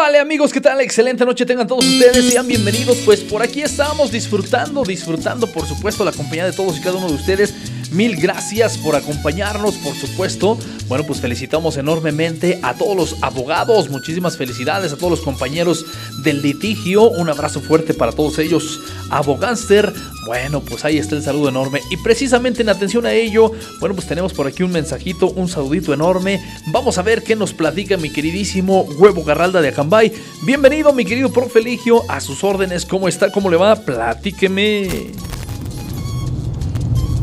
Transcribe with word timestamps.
Salvale 0.00 0.18
amigos, 0.18 0.50
¿qué 0.50 0.62
tal? 0.62 0.80
Excelente 0.80 1.26
noche 1.26 1.44
tengan 1.44 1.66
todos 1.66 1.84
ustedes, 1.84 2.32
sean 2.32 2.46
bienvenidos, 2.46 2.96
pues 3.04 3.20
por 3.20 3.42
aquí 3.42 3.60
estamos 3.60 4.10
disfrutando, 4.10 4.82
disfrutando 4.82 5.46
por 5.46 5.66
supuesto 5.66 6.06
la 6.06 6.12
compañía 6.12 6.46
de 6.46 6.54
todos 6.54 6.78
y 6.78 6.80
cada 6.80 6.96
uno 6.96 7.08
de 7.08 7.16
ustedes. 7.16 7.52
Mil 7.92 8.16
gracias 8.16 8.78
por 8.78 8.94
acompañarnos, 8.94 9.74
por 9.76 9.96
supuesto. 9.96 10.56
Bueno, 10.86 11.04
pues 11.04 11.20
felicitamos 11.20 11.76
enormemente 11.76 12.60
a 12.62 12.74
todos 12.74 12.96
los 12.96 13.16
abogados, 13.22 13.90
muchísimas 13.90 14.36
felicidades 14.36 14.92
a 14.92 14.96
todos 14.96 15.10
los 15.10 15.20
compañeros 15.22 15.84
del 16.22 16.40
litigio, 16.40 17.10
un 17.10 17.28
abrazo 17.28 17.60
fuerte 17.60 17.92
para 17.92 18.12
todos 18.12 18.38
ellos. 18.38 18.80
Abogánster, 19.10 19.92
bueno, 20.24 20.60
pues 20.60 20.84
ahí 20.84 20.98
está 20.98 21.16
el 21.16 21.22
saludo 21.22 21.48
enorme. 21.48 21.80
Y 21.90 21.96
precisamente 21.96 22.62
en 22.62 22.68
atención 22.68 23.06
a 23.06 23.12
ello, 23.12 23.50
bueno, 23.80 23.96
pues 23.96 24.06
tenemos 24.06 24.32
por 24.34 24.46
aquí 24.46 24.62
un 24.62 24.70
mensajito, 24.70 25.30
un 25.30 25.48
saludito 25.48 25.92
enorme. 25.92 26.40
Vamos 26.66 26.96
a 26.98 27.02
ver 27.02 27.24
qué 27.24 27.34
nos 27.34 27.52
platica 27.52 27.96
mi 27.96 28.10
queridísimo 28.10 28.82
Huevo 28.98 29.24
Garralda 29.24 29.60
de 29.60 29.68
Acambay. 29.68 30.12
Bienvenido, 30.42 30.92
mi 30.92 31.04
querido 31.04 31.32
profe 31.32 31.58
Eligio, 31.58 32.02
a 32.08 32.20
sus 32.20 32.44
órdenes. 32.44 32.86
¿Cómo 32.86 33.08
está? 33.08 33.32
¿Cómo 33.32 33.50
le 33.50 33.56
va? 33.56 33.74
Platíqueme. 33.74 35.10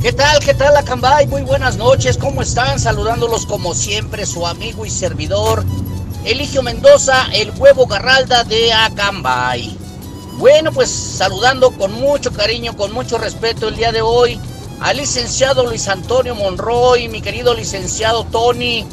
¿Qué 0.08 0.14
tal? 0.14 0.40
¿Qué 0.40 0.54
tal, 0.54 0.74
Acambay? 0.78 1.28
Muy 1.28 1.42
buenas 1.42 1.76
noches, 1.76 2.18
¿cómo 2.18 2.42
están? 2.42 2.80
Saludándolos 2.80 3.46
como 3.46 3.74
siempre, 3.74 4.26
su 4.26 4.48
amigo 4.48 4.86
y 4.86 4.90
servidor, 4.90 5.66
Eligio 6.24 6.64
Mendoza, 6.64 7.28
el 7.34 7.52
huevo 7.58 7.88
Garralda 7.88 8.46
de 8.46 8.72
Acambay. 8.72 9.78
Bueno, 10.38 10.72
pues 10.72 10.90
saludando 10.90 11.72
con 11.72 11.92
mucho 11.92 12.32
cariño, 12.32 12.78
con 12.78 12.94
mucho 12.94 13.18
respeto 13.18 13.68
el 13.68 13.76
día 13.76 13.92
de 13.92 14.02
hoy 14.02 14.40
al 14.80 14.96
licenciado 14.96 15.66
Luis 15.66 15.90
Antonio 15.90 16.36
Monroy, 16.36 17.10
mi 17.10 17.22
querido 17.22 17.54
licenciado 17.54 18.24
Tony. 18.24 18.86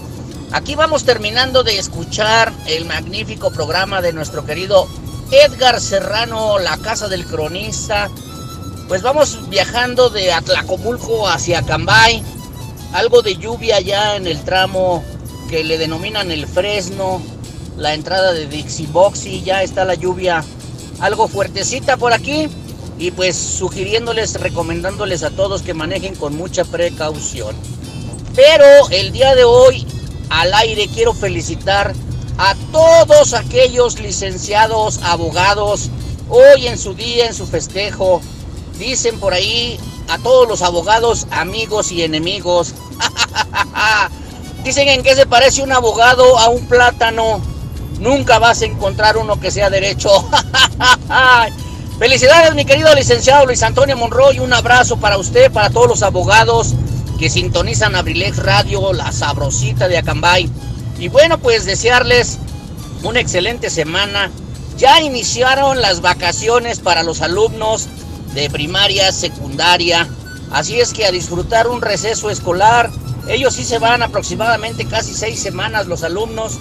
Aquí 0.50 0.74
vamos 0.74 1.04
terminando 1.04 1.62
de 1.62 1.78
escuchar 1.78 2.52
el 2.66 2.86
magnífico 2.86 3.52
programa 3.52 4.02
de 4.02 4.12
nuestro 4.12 4.44
querido 4.44 4.88
Edgar 5.30 5.80
Serrano, 5.80 6.58
La 6.58 6.76
Casa 6.78 7.06
del 7.06 7.24
Cronista. 7.24 8.10
Pues 8.88 9.00
vamos 9.00 9.48
viajando 9.48 10.10
de 10.10 10.32
Atlacomulco 10.32 11.26
hacia 11.26 11.62
Cambay. 11.62 12.22
Algo 12.92 13.22
de 13.22 13.36
lluvia 13.36 13.80
ya 13.80 14.16
en 14.16 14.26
el 14.26 14.44
tramo 14.44 15.02
que 15.48 15.64
le 15.64 15.78
denominan 15.78 16.30
el 16.30 16.46
Fresno. 16.46 17.22
La 17.78 17.94
entrada 17.94 18.32
de 18.32 18.46
Dixie 18.46 18.86
Boxy. 18.86 19.42
Ya 19.42 19.62
está 19.62 19.84
la 19.84 19.94
lluvia 19.94 20.44
algo 21.00 21.28
fuertecita 21.28 21.96
por 21.96 22.12
aquí. 22.12 22.48
Y 22.98 23.10
pues 23.10 23.36
sugiriéndoles, 23.36 24.34
recomendándoles 24.40 25.22
a 25.22 25.30
todos 25.30 25.62
que 25.62 25.74
manejen 25.74 26.14
con 26.14 26.36
mucha 26.36 26.64
precaución. 26.64 27.56
Pero 28.36 28.88
el 28.90 29.12
día 29.12 29.34
de 29.34 29.44
hoy 29.44 29.86
al 30.28 30.52
aire 30.54 30.88
quiero 30.88 31.14
felicitar 31.14 31.94
a 32.38 32.54
todos 32.70 33.32
aquellos 33.32 33.98
licenciados, 34.00 35.00
abogados, 35.02 35.90
hoy 36.28 36.66
en 36.66 36.78
su 36.78 36.94
día, 36.94 37.26
en 37.26 37.34
su 37.34 37.46
festejo. 37.46 38.20
Dicen 38.78 39.20
por 39.20 39.34
ahí 39.34 39.78
a 40.08 40.18
todos 40.18 40.48
los 40.48 40.62
abogados, 40.62 41.26
amigos 41.30 41.92
y 41.92 42.02
enemigos. 42.02 42.74
Dicen 44.64 44.88
en 44.88 45.02
qué 45.02 45.14
se 45.14 45.26
parece 45.26 45.62
un 45.62 45.72
abogado 45.72 46.38
a 46.38 46.48
un 46.48 46.66
plátano. 46.66 47.40
Nunca 48.00 48.38
vas 48.38 48.62
a 48.62 48.66
encontrar 48.66 49.16
uno 49.16 49.38
que 49.38 49.50
sea 49.50 49.70
derecho. 49.70 50.10
Felicidades, 51.98 52.54
mi 52.54 52.64
querido 52.64 52.92
licenciado 52.94 53.46
Luis 53.46 53.62
Antonio 53.62 53.96
Monroy. 53.96 54.40
Un 54.40 54.52
abrazo 54.52 54.96
para 54.96 55.18
usted, 55.18 55.52
para 55.52 55.70
todos 55.70 55.88
los 55.88 56.02
abogados 56.02 56.74
que 57.18 57.30
sintonizan 57.30 57.94
Abrilex 57.94 58.38
Radio, 58.38 58.92
la 58.92 59.12
sabrosita 59.12 59.86
de 59.86 59.98
Acambay. 59.98 60.50
Y 60.98 61.08
bueno, 61.08 61.38
pues 61.38 61.64
desearles 61.64 62.38
una 63.02 63.20
excelente 63.20 63.70
semana. 63.70 64.30
Ya 64.76 65.00
iniciaron 65.00 65.80
las 65.80 66.00
vacaciones 66.00 66.80
para 66.80 67.04
los 67.04 67.22
alumnos 67.22 67.86
de 68.34 68.50
primaria, 68.50 69.12
secundaria. 69.12 70.08
Así 70.50 70.80
es 70.80 70.92
que 70.92 71.06
a 71.06 71.10
disfrutar 71.10 71.68
un 71.68 71.80
receso 71.80 72.30
escolar. 72.30 72.90
Ellos 73.28 73.54
sí 73.54 73.64
se 73.64 73.78
van 73.78 74.02
aproximadamente 74.02 74.84
casi 74.84 75.14
seis 75.14 75.40
semanas 75.40 75.86
los 75.86 76.02
alumnos. 76.02 76.58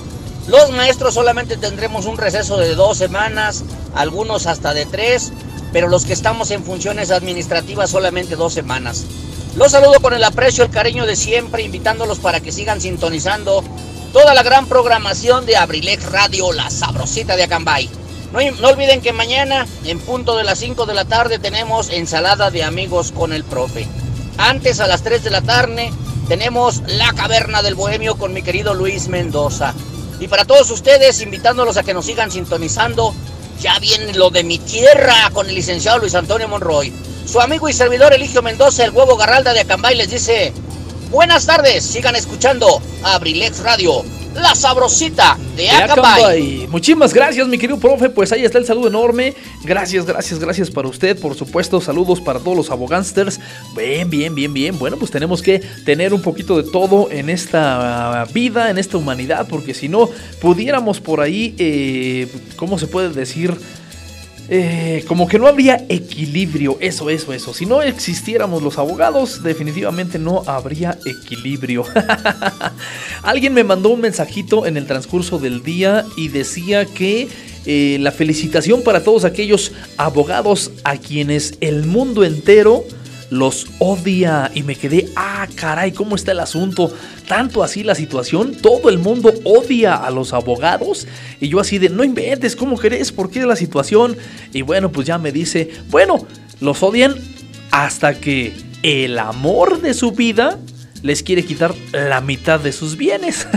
Los 0.48 0.72
maestros 0.72 1.14
solamente 1.14 1.58
tendremos 1.58 2.06
un 2.06 2.18
receso 2.18 2.58
de 2.58 2.76
dos 2.76 2.98
semanas, 2.98 3.64
algunos 3.96 4.46
hasta 4.46 4.74
de 4.74 4.86
tres, 4.86 5.32
pero 5.72 5.88
los 5.88 6.06
que 6.06 6.14
estamos 6.14 6.52
en 6.52 6.64
funciones 6.64 7.12
administrativas 7.12 7.90
solamente 7.90 8.36
dos 8.36 8.54
semanas. 8.54 9.06
Los 9.56 9.72
saludo 9.72 10.00
con 10.02 10.14
el 10.14 10.24
aprecio, 10.24 10.64
el 10.64 10.72
cariño 10.72 11.06
de 11.06 11.16
siempre, 11.16 11.64
invitándolos 11.64 12.20
para 12.20 12.40
que 12.40 12.52
sigan 12.52 12.82
sintonizando 12.82 13.64
toda 14.12 14.34
la 14.34 14.44
gran 14.44 14.68
programación 14.68 15.46
de 15.46 15.56
Abrilex 15.56 16.12
Radio, 16.12 16.52
la 16.52 16.70
sabrosita 16.70 17.36
de 17.36 17.44
Acambay. 17.44 17.90
No, 18.34 18.68
olviden 18.68 19.02
que 19.02 19.14
mañana, 19.14 19.68
en 19.86 20.00
punto 20.00 20.36
de 20.36 20.44
las 20.44 20.58
5 20.58 20.88
de 20.88 20.96
la 20.96 21.06
tarde, 21.06 21.38
tenemos 21.38 21.92
ensalada 21.92 22.50
de 22.50 22.64
amigos 22.64 23.12
con 23.12 23.32
el 23.32 23.44
profe. 23.44 23.88
Antes, 24.40 24.80
a 24.80 24.88
las 24.88 25.04
3 25.04 25.24
de 25.24 25.30
la 25.30 25.42
tarde, 25.42 25.94
tenemos 26.28 26.82
La 26.88 27.14
Caverna 27.14 27.62
del 27.62 27.76
Bohemio 27.76 28.16
con 28.16 28.34
mi 28.34 28.42
querido 28.42 28.74
Luis 28.74 29.08
Mendoza. 29.08 29.76
Y 30.20 30.28
para 30.28 30.46
todos 30.46 30.72
ustedes, 30.72 31.22
invitándolos 31.22 31.78
a 31.78 31.84
que 31.84 31.94
nos 31.94 32.08
sigan 32.08 32.32
sintonizando, 32.32 33.14
ya 33.62 33.78
viene 33.78 34.14
lo 34.14 34.32
de 34.32 34.44
mi 34.44 34.58
tierra 34.58 35.30
con 35.32 35.48
el 35.48 35.54
licenciado 35.54 36.00
Luis 36.00 36.16
Antonio 36.16 36.48
Monroy. 36.48 36.92
Su 37.28 37.40
amigo 37.40 37.70
y 37.70 37.74
servidor 37.74 38.14
Eligio 38.14 38.42
Mendoza, 38.42 38.84
el 38.84 38.92
huevo 38.92 39.16
Garralda 39.16 39.54
de 39.54 39.60
Acambay, 39.60 39.96
les 39.96 40.10
dice, 40.10 40.52
buenas 41.12 41.46
tardes, 41.46 41.86
sigan 41.86 42.16
escuchando 42.16 42.82
Abrilex 43.04 43.60
Radio, 43.60 44.04
la 44.36 44.56
sabrosita 44.56 45.38
de 45.56 45.70
Acambay. 45.70 46.22
Acambay. 46.22 46.68
Muchísimas 46.70 47.14
gracias, 47.14 47.48
mi 47.48 47.58
querido 47.58 47.80
profe. 47.80 48.10
Pues 48.10 48.32
ahí 48.32 48.44
está 48.44 48.58
el 48.58 48.66
saludo 48.66 48.88
enorme. 48.88 49.34
Gracias, 49.64 50.06
gracias, 50.06 50.40
gracias 50.40 50.72
para 50.72 50.88
usted. 50.88 51.20
Por 51.20 51.36
supuesto, 51.36 51.82
saludos 51.82 52.22
para 52.22 52.40
todos 52.40 52.58
los 52.58 52.72
abogánsters. 52.72 53.40
Bien, 53.76 54.10
bien, 54.10 54.36
bien, 54.36 54.54
bien. 54.54 54.80
Bueno, 54.80 54.98
pues 54.98 55.12
tenemos 55.12 55.42
que 55.42 55.60
tener 55.86 56.14
un 56.14 56.22
poquito 56.22 56.62
de 56.62 56.70
todo 56.70 57.10
en 57.12 57.30
esta 57.30 58.26
vida, 58.34 58.70
en 58.70 58.78
esta 58.78 58.98
humanidad, 58.98 59.48
porque 59.50 59.74
si 59.74 59.90
no, 59.90 60.10
pudiéramos 60.42 61.00
por 61.00 61.22
ahí, 61.22 61.56
eh, 61.58 62.28
¿cómo 62.56 62.80
se 62.80 62.88
puede 62.88 63.10
decir? 63.10 63.58
Eh, 64.56 65.04
como 65.08 65.28
que 65.28 65.40
no 65.40 65.48
habría 65.48 65.84
equilibrio, 65.90 66.78
eso, 66.80 67.10
eso, 67.10 67.34
eso. 67.34 67.56
Si 67.56 67.66
no 67.66 67.82
existiéramos 67.82 68.62
los 68.62 68.78
abogados, 68.78 69.42
definitivamente 69.42 70.20
no 70.20 70.44
habría 70.46 71.00
equilibrio. 71.08 71.84
Alguien 73.24 73.56
me 73.56 73.64
mandó 73.64 73.90
un 73.90 74.02
mensajito 74.02 74.68
en 74.68 74.78
el 74.78 74.86
transcurso 74.86 75.40
del 75.40 75.64
día 75.64 76.06
y 76.16 76.28
decía 76.28 76.86
que 76.86 77.30
eh, 77.66 77.98
la 78.00 78.12
felicitación 78.12 78.84
para 78.84 79.04
todos 79.04 79.26
aquellos 79.26 79.72
abogados 79.98 80.70
a 80.84 80.98
quienes 80.98 81.58
el 81.60 81.88
mundo 81.88 82.24
entero 82.24 82.84
los 83.34 83.66
odia 83.80 84.52
y 84.54 84.62
me 84.62 84.76
quedé, 84.76 85.10
ah, 85.16 85.48
caray, 85.56 85.92
¿cómo 85.92 86.16
está 86.16 86.34
el 86.34 86.40
asunto? 86.40 86.96
Tanto 87.28 87.64
así 87.64 87.84
la 87.84 87.96
situación, 87.96 88.56
todo 88.56 88.90
el 88.90 89.00
mundo 89.00 89.34
odia 89.44 89.96
a 89.96 90.12
los 90.12 90.34
abogados 90.34 91.08
y 91.42 91.50
yo 91.50 91.60
así 91.60 91.80
de, 91.80 91.90
no 91.90 92.04
inventes, 92.04 92.56
¿cómo 92.56 92.78
crees? 92.78 93.12
¿Por 93.12 93.32
qué 93.32 93.40
es 93.40 93.46
la 93.46 93.56
situación? 93.56 94.16
Y 94.54 94.62
bueno, 94.62 94.92
pues 94.92 95.08
ya 95.08 95.18
me 95.18 95.32
dice, 95.32 95.72
bueno, 95.90 96.28
los 96.60 96.84
odian 96.84 97.16
hasta 97.72 98.14
que 98.14 98.54
el 98.84 99.18
amor 99.18 99.82
de 99.82 99.96
su 99.96 100.12
vida 100.12 100.60
les 101.02 101.24
quiere 101.24 101.44
quitar 101.44 101.74
la 101.92 102.22
mitad 102.22 102.60
de 102.60 102.72
sus 102.72 102.98
bienes. 102.98 103.48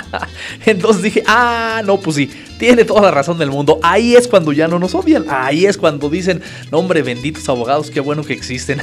Entonces 0.66 1.02
dije, 1.02 1.22
ah, 1.26 1.82
no, 1.84 1.98
pues 1.98 2.16
sí, 2.16 2.30
tiene 2.58 2.84
toda 2.84 3.02
la 3.02 3.10
razón 3.10 3.38
del 3.38 3.50
mundo. 3.50 3.78
Ahí 3.82 4.14
es 4.14 4.28
cuando 4.28 4.52
ya 4.52 4.68
no 4.68 4.78
nos 4.78 4.94
odian. 4.94 5.24
Ahí 5.28 5.66
es 5.66 5.76
cuando 5.76 6.08
dicen, 6.08 6.42
no 6.70 6.78
hombre, 6.78 7.02
benditos 7.02 7.48
abogados, 7.48 7.90
qué 7.90 8.00
bueno 8.00 8.22
que 8.22 8.32
existen. 8.32 8.80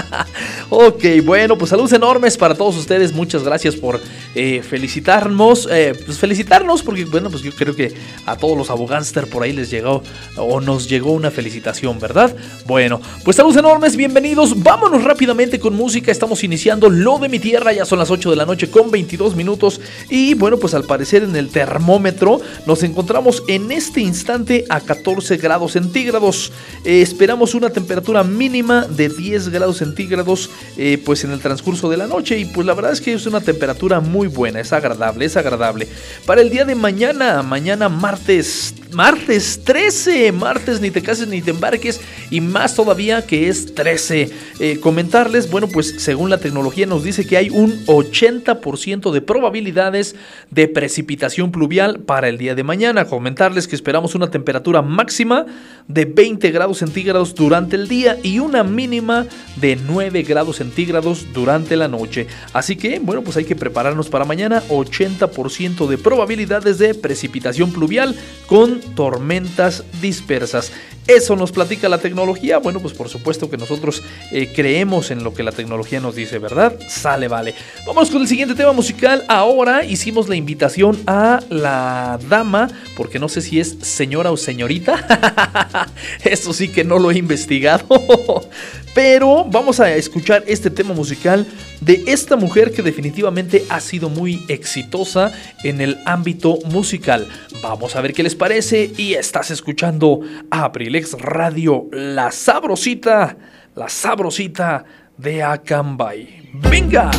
ok, 0.70 1.04
bueno, 1.24 1.58
pues 1.58 1.70
saludos 1.70 1.92
enormes 1.92 2.36
para 2.36 2.54
todos 2.54 2.76
ustedes. 2.76 3.12
Muchas 3.12 3.42
gracias 3.42 3.76
por 3.76 4.00
eh, 4.34 4.62
felicitarnos. 4.62 5.68
Eh, 5.70 5.94
pues 6.04 6.18
felicitarnos 6.18 6.82
porque, 6.82 7.04
bueno, 7.04 7.30
pues 7.30 7.42
yo 7.42 7.52
creo 7.52 7.74
que 7.74 7.92
a 8.26 8.36
todos 8.36 8.56
los 8.56 8.70
abogánster 8.70 9.26
por 9.26 9.42
ahí 9.42 9.52
les 9.52 9.70
llegó 9.70 10.02
o 10.36 10.60
nos 10.60 10.88
llegó 10.88 11.12
una 11.12 11.30
felicitación, 11.30 11.98
¿verdad? 11.98 12.34
Bueno, 12.66 13.00
pues 13.24 13.36
saludos 13.36 13.56
enormes, 13.56 13.96
bienvenidos. 13.96 14.62
Vámonos 14.62 15.04
rápidamente 15.04 15.58
con 15.58 15.74
música. 15.74 16.12
Estamos 16.12 16.44
iniciando 16.44 16.88
lo 16.88 17.18
de 17.18 17.28
mi 17.28 17.38
tierra. 17.38 17.72
Ya 17.72 17.84
son 17.84 17.98
las 17.98 18.10
8 18.10 18.30
de 18.30 18.36
la 18.36 18.46
noche 18.46 18.70
con 18.70 18.90
22 18.90 19.34
minutos. 19.34 19.80
Y 20.08 20.34
bueno, 20.34 20.58
pues 20.58 20.74
al 20.74 20.84
parecer 20.84 21.22
en 21.24 21.34
el 21.36 21.48
termómetro 21.48 22.40
nos 22.66 22.83
encontramos 22.84 23.42
en 23.48 23.72
este 23.72 24.00
instante 24.00 24.64
a 24.68 24.80
14 24.80 25.36
grados 25.36 25.72
centígrados. 25.72 26.52
Eh, 26.84 27.02
esperamos 27.02 27.54
una 27.54 27.70
temperatura 27.70 28.22
mínima 28.22 28.86
de 28.86 29.08
10 29.08 29.48
grados 29.48 29.78
centígrados 29.78 30.50
eh, 30.76 31.02
pues 31.04 31.24
en 31.24 31.30
el 31.30 31.40
transcurso 31.40 31.88
de 31.88 31.96
la 31.96 32.06
noche 32.06 32.38
y 32.38 32.44
pues 32.44 32.66
la 32.66 32.74
verdad 32.74 32.92
es 32.92 33.00
que 33.00 33.12
es 33.12 33.26
una 33.26 33.40
temperatura 33.40 34.00
muy 34.00 34.28
buena, 34.28 34.60
es 34.60 34.72
agradable, 34.72 35.24
es 35.24 35.36
agradable. 35.36 35.88
Para 36.26 36.40
el 36.40 36.50
día 36.50 36.64
de 36.64 36.74
mañana, 36.74 37.42
mañana 37.42 37.88
martes, 37.88 38.74
martes 38.94 39.60
13, 39.64 40.32
martes 40.32 40.80
ni 40.80 40.90
te 40.90 41.02
cases 41.02 41.28
ni 41.28 41.42
te 41.42 41.50
embarques 41.50 42.00
y 42.30 42.40
más 42.40 42.74
todavía 42.74 43.26
que 43.26 43.48
es 43.48 43.74
13. 43.74 44.30
Eh, 44.60 44.80
comentarles, 44.80 45.50
bueno 45.50 45.68
pues 45.68 45.96
según 45.98 46.30
la 46.30 46.38
tecnología 46.38 46.86
nos 46.86 47.04
dice 47.04 47.26
que 47.26 47.36
hay 47.36 47.50
un 47.50 47.84
80% 47.86 49.10
de 49.10 49.20
probabilidades 49.20 50.14
de 50.50 50.68
precipitación 50.68 51.50
pluvial 51.50 52.00
para 52.00 52.28
el 52.28 52.38
día 52.38 52.54
de 52.54 52.62
mañana. 52.62 53.06
Comentarles 53.06 53.68
que 53.68 53.76
esperamos 53.76 54.14
una 54.14 54.30
temperatura 54.30 54.82
máxima 54.82 55.46
de 55.88 56.04
20 56.04 56.50
grados 56.50 56.78
centígrados 56.78 57.34
durante 57.34 57.76
el 57.76 57.88
día 57.88 58.18
y 58.22 58.38
una 58.38 58.62
mínima 58.62 59.26
de 59.56 59.76
9 59.76 60.22
grados 60.22 60.56
centígrados 60.56 61.26
durante 61.32 61.76
la 61.76 61.88
noche. 61.88 62.26
Así 62.52 62.76
que, 62.76 62.98
bueno, 63.00 63.22
pues 63.22 63.36
hay 63.36 63.44
que 63.44 63.56
prepararnos 63.56 64.08
para 64.08 64.24
mañana. 64.24 64.62
80% 64.68 65.86
de 65.86 65.98
probabilidades 65.98 66.78
de 66.78 66.94
precipitación 66.94 67.72
pluvial 67.72 68.14
con 68.46 68.80
tormentas 68.94 69.84
dispersas. 70.00 70.72
Eso 71.06 71.36
nos 71.36 71.52
platica 71.52 71.88
la 71.90 71.98
tecnología. 71.98 72.58
Bueno, 72.58 72.80
pues 72.80 72.94
por 72.94 73.10
supuesto 73.10 73.50
que 73.50 73.58
nosotros 73.58 74.02
eh, 74.32 74.50
creemos 74.54 75.10
en 75.10 75.22
lo 75.22 75.34
que 75.34 75.42
la 75.42 75.52
tecnología 75.52 76.00
nos 76.00 76.14
dice, 76.14 76.38
¿verdad? 76.38 76.78
Sale, 76.88 77.28
vale. 77.28 77.54
Vamos 77.86 78.10
con 78.10 78.22
el 78.22 78.28
siguiente 78.28 78.54
tema 78.54 78.72
musical. 78.72 79.24
Ahora 79.28 79.84
hicimos 79.84 80.30
la 80.30 80.36
invitación 80.36 80.98
a 81.06 81.40
la 81.50 82.18
dama, 82.28 82.68
porque 82.96 83.18
no 83.18 83.28
sé 83.28 83.42
si 83.42 83.60
es 83.60 83.76
señora 83.82 84.30
o 84.30 84.38
señorita. 84.38 85.86
Eso 86.24 86.54
sí 86.54 86.68
que 86.68 86.84
no 86.84 86.98
lo 86.98 87.10
he 87.10 87.18
investigado. 87.18 88.48
Pero 88.94 89.44
vamos 89.44 89.80
a 89.80 89.92
escuchar 89.92 90.44
este 90.46 90.70
tema 90.70 90.94
musical 90.94 91.46
de 91.80 92.04
esta 92.06 92.36
mujer 92.36 92.72
que 92.72 92.82
definitivamente 92.82 93.64
ha 93.68 93.80
sido 93.80 94.08
muy 94.08 94.44
exitosa 94.48 95.32
en 95.64 95.80
el 95.80 95.98
ámbito 96.06 96.58
musical. 96.66 97.26
Vamos 97.60 97.96
a 97.96 98.00
ver 98.00 98.12
qué 98.12 98.22
les 98.22 98.36
parece 98.36 98.92
y 98.96 99.14
estás 99.14 99.50
escuchando 99.50 100.20
Abrilex 100.50 101.12
Radio, 101.14 101.88
la 101.90 102.30
sabrosita, 102.30 103.36
la 103.74 103.88
sabrosita 103.88 104.84
de 105.18 105.42
Acambay. 105.42 106.50
¡Venga! 106.54 107.10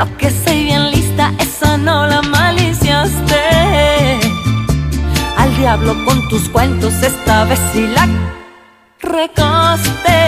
Pero 0.00 0.16
que 0.16 0.30
soy 0.30 0.64
bien 0.64 0.90
lista, 0.90 1.30
esa 1.38 1.76
no 1.76 2.06
la 2.06 2.22
maliciaste. 2.22 4.18
Al 5.36 5.54
diablo 5.58 5.94
con 6.06 6.26
tus 6.30 6.48
cuentos, 6.48 6.94
esta 7.02 7.44
vez 7.44 7.60
sí 7.70 7.86
la 7.86 8.08
recaste. 9.02 10.18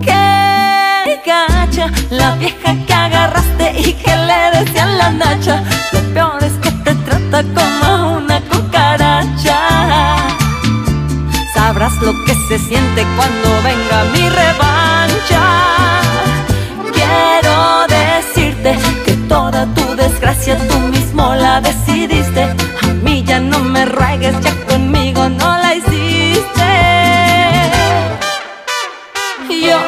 Qué 0.00 1.20
gacha, 1.26 1.90
la 2.10 2.36
vieja 2.36 2.76
que 2.86 2.94
agarraste 2.94 3.80
y 3.80 3.92
que 3.94 4.16
le 4.16 4.60
decían 4.60 4.96
la 4.96 5.10
nacha. 5.10 5.64
Lo 5.92 6.00
peor 6.14 6.44
es 6.44 6.52
que 6.62 6.70
te 6.70 6.94
trata 6.94 7.42
como 7.42 8.18
una 8.18 8.40
cucaracha. 8.42 9.58
Sabrás 11.54 11.96
lo 12.02 12.12
que 12.24 12.36
se 12.46 12.56
siente 12.56 13.04
cuando 13.16 13.48
venga 13.64 14.04
mi 14.12 14.28
revancha. 14.28 15.59
Tu 20.30 20.36
desgracia 20.36 20.68
tú 20.68 20.78
mismo 20.78 21.34
la 21.34 21.60
decidiste. 21.60 22.42
A 22.42 22.86
mí 23.02 23.22
ya 23.24 23.40
no 23.40 23.58
me 23.60 23.84
ruegues, 23.84 24.34
ya 24.40 24.54
conmigo 24.66 25.28
no 25.28 25.58
la 25.58 25.74
hiciste. 25.74 26.70
Yo 29.48 29.80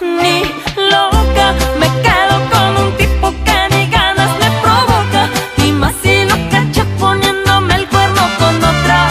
ni 0.00 0.42
loca 0.90 1.54
me 1.78 1.86
quedo 2.02 2.36
con 2.50 2.84
un 2.84 2.96
tipo 2.96 3.32
que 3.44 3.58
ni 3.74 3.90
ganas 3.90 4.30
me 4.40 4.50
provoca. 4.62 5.28
Y 5.64 5.72
más 5.72 5.94
si 6.02 6.24
lo 6.24 6.36
cacha 6.50 6.84
poniéndome 6.98 7.74
el 7.76 7.88
cuerno 7.88 8.22
con 8.38 8.56
otra. 8.56 9.08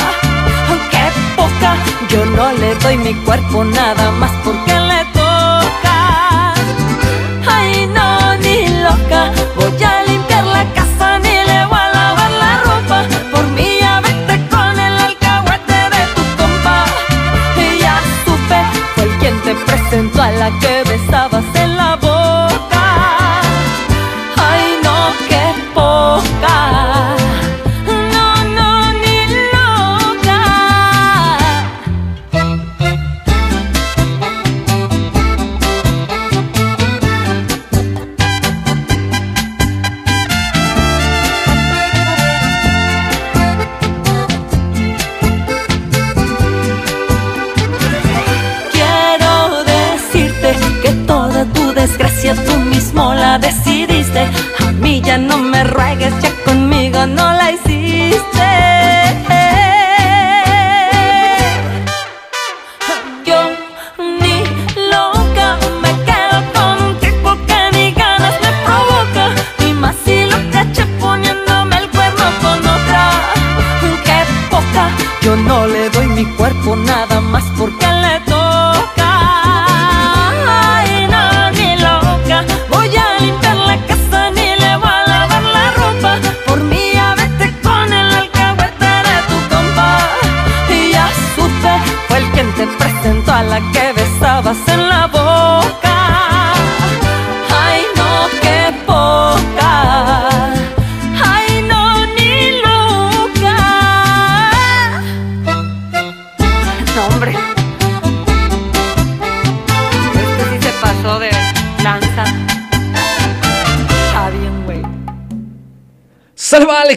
Aunque 0.70 1.04
poca, 1.36 1.76
yo 2.10 2.26
no 2.26 2.52
le 2.54 2.76
doy 2.76 2.98
mi 2.98 3.14
cuerpo 3.26 3.64
nada 3.64 4.12
más 4.12 4.32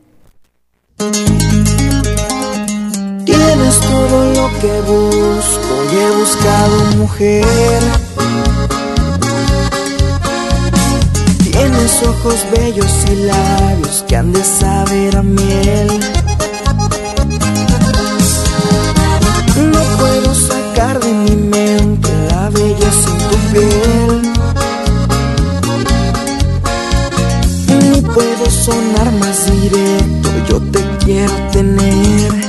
Tienes 3.58 3.80
todo 3.80 4.32
lo 4.34 4.48
que 4.60 4.80
busco 4.82 5.74
y 5.92 5.96
he 5.96 6.10
buscado 6.16 6.76
mujer. 6.96 7.82
Tienes 11.42 12.02
ojos 12.04 12.36
bellos 12.52 12.92
y 13.10 13.16
labios 13.26 14.04
que 14.06 14.16
han 14.16 14.32
de 14.32 14.44
saber 14.44 15.16
a 15.16 15.22
miel. 15.24 15.88
No 19.72 19.80
puedo 19.98 20.34
sacar 20.34 21.00
de 21.00 21.12
mi 21.12 21.34
mente 21.34 22.08
la 22.30 22.50
belleza 22.50 23.10
en 23.10 23.18
tu 23.28 23.36
piel. 23.52 24.22
Ni 27.90 28.00
puedo 28.02 28.50
sonar 28.50 29.10
más 29.14 29.46
directo, 29.50 30.28
yo 30.48 30.60
te 30.70 30.80
quiero 31.04 31.34
tener. 31.50 32.47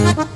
Mía, 0.00 0.35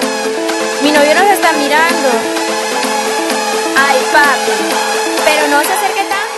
Mi 0.83 0.91
novio 0.91 1.13
nos 1.13 1.29
está 1.31 1.53
mirando. 1.53 2.09
Ay, 3.77 3.99
papi. 4.11 4.51
Pero 5.23 5.47
no 5.47 5.61
se 5.63 5.73
acerque 5.73 6.03
tanto. 6.09 6.31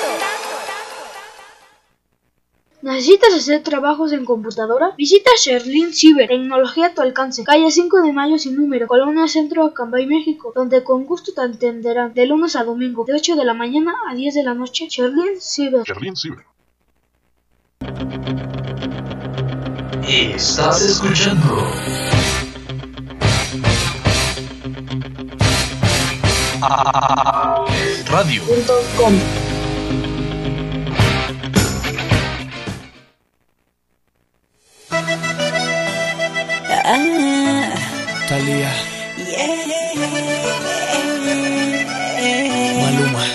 ¿Necesitas 2.81 3.33
hacer 3.33 3.63
trabajos 3.63 4.11
en 4.11 4.25
computadora? 4.25 4.93
Visita 4.97 5.31
Sherlin 5.41 5.93
Cyber, 5.93 6.27
tecnología 6.27 6.87
a 6.87 6.93
tu 6.93 7.01
alcance, 7.01 7.45
calle 7.45 7.71
5 7.71 8.01
de 8.01 8.11
mayo 8.11 8.37
sin 8.37 8.57
número, 8.57 8.87
Colonia 8.87 9.29
Centro, 9.29 9.63
Acambay, 9.63 10.05
México, 10.05 10.51
donde 10.53 10.83
con 10.83 11.05
gusto 11.05 11.31
te 11.33 11.39
atenderán 11.39 12.13
de 12.13 12.25
lunes 12.25 12.57
a 12.57 12.65
domingo, 12.65 13.05
de 13.05 13.13
8 13.13 13.37
de 13.37 13.45
la 13.45 13.53
mañana 13.53 13.93
a 14.09 14.13
10 14.13 14.35
de 14.35 14.43
la 14.43 14.53
noche. 14.53 14.87
Sherlin 14.89 15.39
Cyber. 15.39 15.83
Estás 20.05 20.81
escuchando. 20.81 22.12
Radio. 28.07 28.41
Talía. 38.29 38.71
Maluma. 42.81 43.25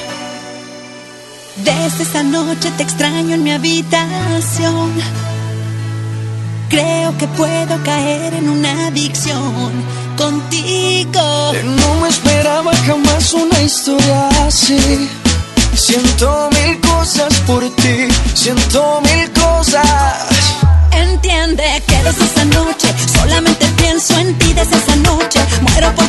Desde 1.57 2.03
esa 2.03 2.23
noche 2.23 2.71
te 2.77 2.83
extraño 2.83 3.35
en 3.35 3.43
mi 3.43 3.51
habitación. 3.53 4.93
Creo 6.71 7.17
que 7.19 7.27
puedo 7.29 7.83
caer 7.85 8.33
en 8.35 8.49
una 8.49 8.87
adicción 8.87 10.08
contigo. 10.19 11.53
No 11.65 11.95
me 12.01 12.09
esperaba 12.09 12.73
jamás 12.87 13.33
una 13.33 13.63
historia 13.63 14.29
así. 14.47 15.09
Siento 15.75 16.51
mil 16.53 16.81
cosas 16.81 17.33
por 17.47 17.63
ti, 17.77 18.09
siento 18.35 19.01
mil 19.03 19.31
cosas. 19.33 19.85
Entiende 20.91 21.83
que 21.87 21.97
desde 22.03 22.25
esa 22.25 22.45
noche 22.47 22.89
solamente 23.17 23.65
pienso 23.77 24.19
en 24.19 24.37
ti 24.39 24.53
desde 24.53 24.77
esa 24.77 24.97
noche. 24.97 25.41
Muero 25.63 25.95
por 25.95 26.07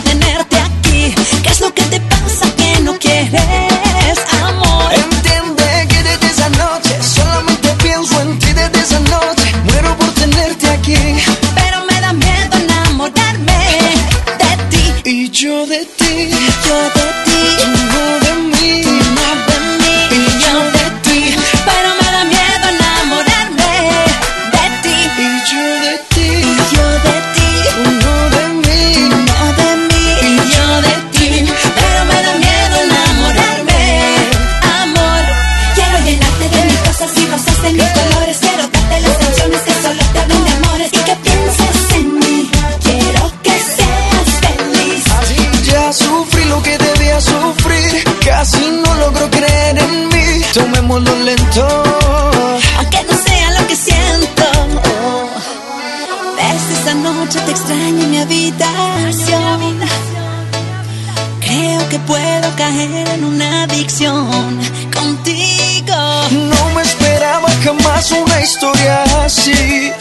historia 68.59 69.03
así. 69.23 69.93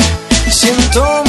Siento 0.50 1.27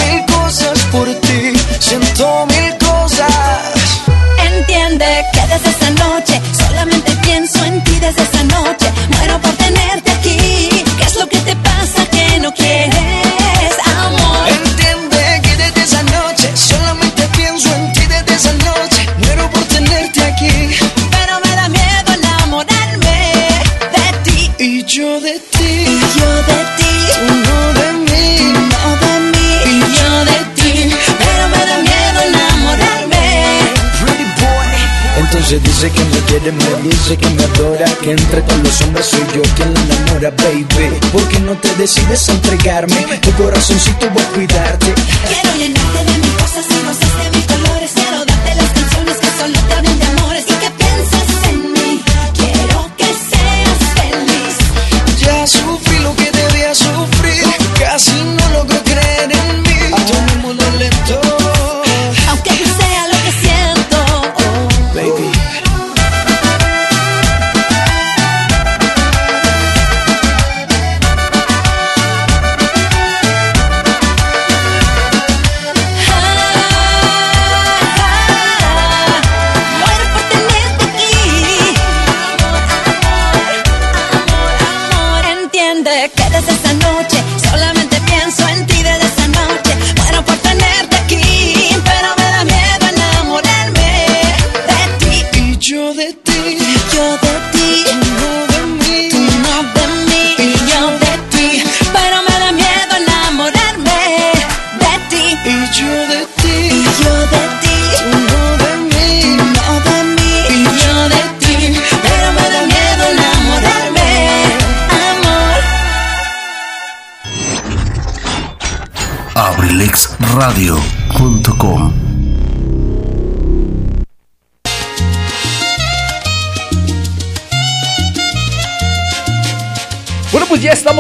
Entonces 35.52 35.82
dice 35.82 35.92
que 35.92 36.06
me 36.06 36.20
quiere, 36.26 36.52
me 36.52 36.88
dice 36.88 37.18
que 37.18 37.28
me 37.28 37.44
adora 37.44 37.86
Que 38.04 38.12
entre 38.12 38.42
todos 38.44 38.60
los 38.60 38.82
hombres 38.82 39.04
soy 39.04 39.26
yo 39.34 39.42
quien 39.56 39.74
la 39.74 39.82
enamora, 39.82 40.30
baby 40.30 41.00
¿Por 41.12 41.28
qué 41.28 41.40
no 41.40 41.58
te 41.58 41.74
decides 41.74 42.30
a 42.30 42.34
entregarme? 42.34 43.18
Tu 43.20 43.32
corazoncito 43.32 44.12
voy 44.12 44.22
a 44.22 44.28
cuidarte 44.28 44.94
Quiero 45.28 45.56
llenarte 45.58 46.06
de 46.06 46.18
mis 46.20 46.32
cosas 46.34 46.66
y 46.70 46.86
rosas 46.86 47.24
de 47.24 47.36
mis 47.36 47.46
colores. 47.48 47.79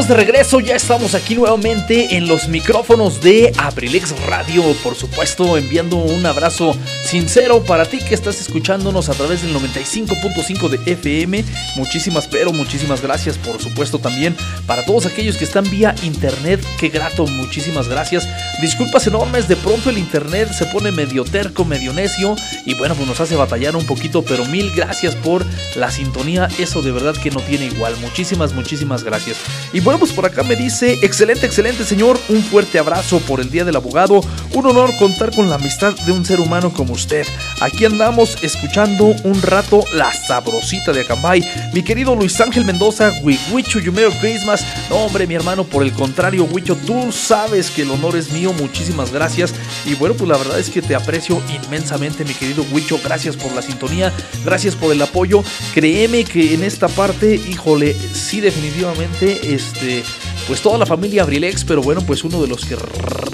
De 0.10 0.16
regreso, 0.16 0.60
ya 0.60 0.76
estamos 0.76 1.14
aquí 1.14 1.36
nuevamente 1.36 2.18
en 2.18 2.28
los 2.28 2.48
micrófonos 2.48 3.22
de 3.22 3.54
Abrilex 3.58 4.20
Radio, 4.26 4.64
por 4.84 4.96
supuesto, 4.96 5.56
enviando 5.56 5.98
un 5.98 6.26
abrazo 6.26 6.76
sincero 7.10 7.64
para 7.64 7.86
ti 7.86 7.98
que 7.98 8.14
estás 8.14 8.40
escuchándonos 8.40 9.10
a 9.10 9.14
través 9.14 9.42
del 9.42 9.52
95.5 9.56 10.70
de 10.70 10.92
FM. 10.92 11.44
Muchísimas, 11.76 12.28
pero 12.28 12.54
muchísimas 12.54 13.02
gracias, 13.02 13.36
por 13.40 13.60
supuesto, 13.60 13.98
también 13.98 14.38
para 14.68 14.86
todos 14.86 15.08
aquellos 15.08 15.36
que 15.36 15.46
están 15.46 15.68
vía 15.72 15.96
internet. 16.04 16.64
Qué 16.80 16.90
grato, 16.90 17.26
muchísimas 17.26 17.88
gracias. 17.88 18.28
Disculpas 18.62 19.08
enormes, 19.08 19.48
de 19.48 19.56
pronto 19.56 19.90
el 19.90 19.98
internet 19.98 20.52
se 20.54 20.68
pone 20.68 20.92
medio 20.92 21.24
terco, 21.24 21.66
medio 21.66 21.94
necio 21.94 22.36
y 22.64 22.76
bueno, 22.76 22.94
pues 22.94 23.08
nos 23.08 23.20
hace 23.20 23.36
batallar 23.36 23.76
un 23.76 23.88
poquito, 23.88 24.24
pero 24.24 24.46
mil 24.46 24.70
gracias 24.76 25.16
por 25.16 25.44
la 25.78 25.90
sintonía, 25.90 26.48
eso 26.60 26.84
de 26.84 26.92
verdad 26.92 27.16
que 27.16 27.32
no 27.32 27.40
tiene 27.42 27.66
igual. 27.66 27.96
Muchísimas, 28.02 28.54
muchísimas 28.54 29.04
gracias. 29.04 29.38
Y 29.74 29.80
bueno, 29.80 29.98
pues 29.98 30.14
por 30.14 30.28
acá 30.28 30.44
me 30.44 30.56
dice, 30.56 31.00
excelente, 31.02 31.48
excelente 31.48 31.86
señor, 31.86 32.20
un 32.30 32.44
fuerte 32.44 32.78
abrazo 32.78 33.20
por 33.22 33.40
el 33.40 33.50
Día 33.50 33.66
del 33.66 33.78
Abogado, 33.78 34.22
un 34.54 34.66
honor 34.68 34.96
contar 35.00 35.34
con 35.34 35.50
la 35.50 35.56
amistad 35.56 35.96
de 36.06 36.12
un 36.12 36.24
ser 36.24 36.40
humano 36.40 36.72
como 36.72 36.99
usted. 37.00 37.26
Aquí 37.62 37.86
andamos 37.86 38.38
escuchando 38.44 39.16
un 39.24 39.42
rato 39.42 39.84
la 39.94 40.12
sabrosita 40.14 40.92
de 40.92 41.02
Acambay. 41.02 41.42
Mi 41.74 41.82
querido 41.82 42.14
Luis 42.16 42.40
Ángel 42.42 42.66
Mendoza, 42.66 43.14
wish 43.24 43.80
you 43.82 43.92
Merry 43.92 44.14
Christmas. 44.20 44.66
No, 44.90 44.98
hombre, 44.98 45.26
mi 45.26 45.36
hermano, 45.36 45.64
por 45.64 45.84
el 45.84 45.94
contrario, 45.94 46.44
Wicho, 46.52 46.76
tú 46.76 47.12
sabes 47.12 47.70
que 47.70 47.84
el 47.84 47.92
honor 47.92 48.18
es 48.18 48.32
mío, 48.32 48.52
muchísimas 48.54 49.12
gracias. 49.12 49.54
Y 49.86 49.96
bueno, 49.96 50.16
pues 50.16 50.30
la 50.30 50.38
verdad 50.38 50.60
es 50.60 50.70
que 50.70 50.82
te 50.82 50.96
aprecio 50.96 51.42
inmensamente, 51.66 52.26
mi 52.26 52.34
querido 52.34 52.66
Wicho. 52.72 53.00
Gracias 53.04 53.38
por 53.38 53.54
la 53.54 53.62
sintonía, 53.62 54.12
gracias 54.44 54.76
por 54.76 54.92
el 54.92 55.02
apoyo. 55.02 55.44
Créeme 55.74 56.26
que 56.26 56.54
en 56.54 56.64
esta 56.64 56.90
parte, 56.90 57.36
híjole, 57.36 57.96
sí, 58.14 58.42
definitivamente, 58.42 59.54
este, 59.54 60.04
pues 60.48 60.62
toda 60.62 60.78
la 60.78 60.86
familia 60.86 61.24
Abrilex, 61.24 61.64
pero 61.64 61.82
bueno, 61.82 62.02
pues 62.02 62.24
uno 62.24 62.42
de 62.42 62.48
los 62.48 62.66
que 62.66 62.76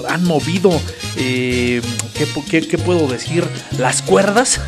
han 0.08 0.24
movido, 0.24 0.70
eh, 1.16 1.80
¿qué, 2.14 2.26
qué, 2.50 2.66
qué 2.66 2.78
puedo 2.78 3.06
decir? 3.08 3.44
Las 3.78 4.02
cuerdas, 4.02 4.60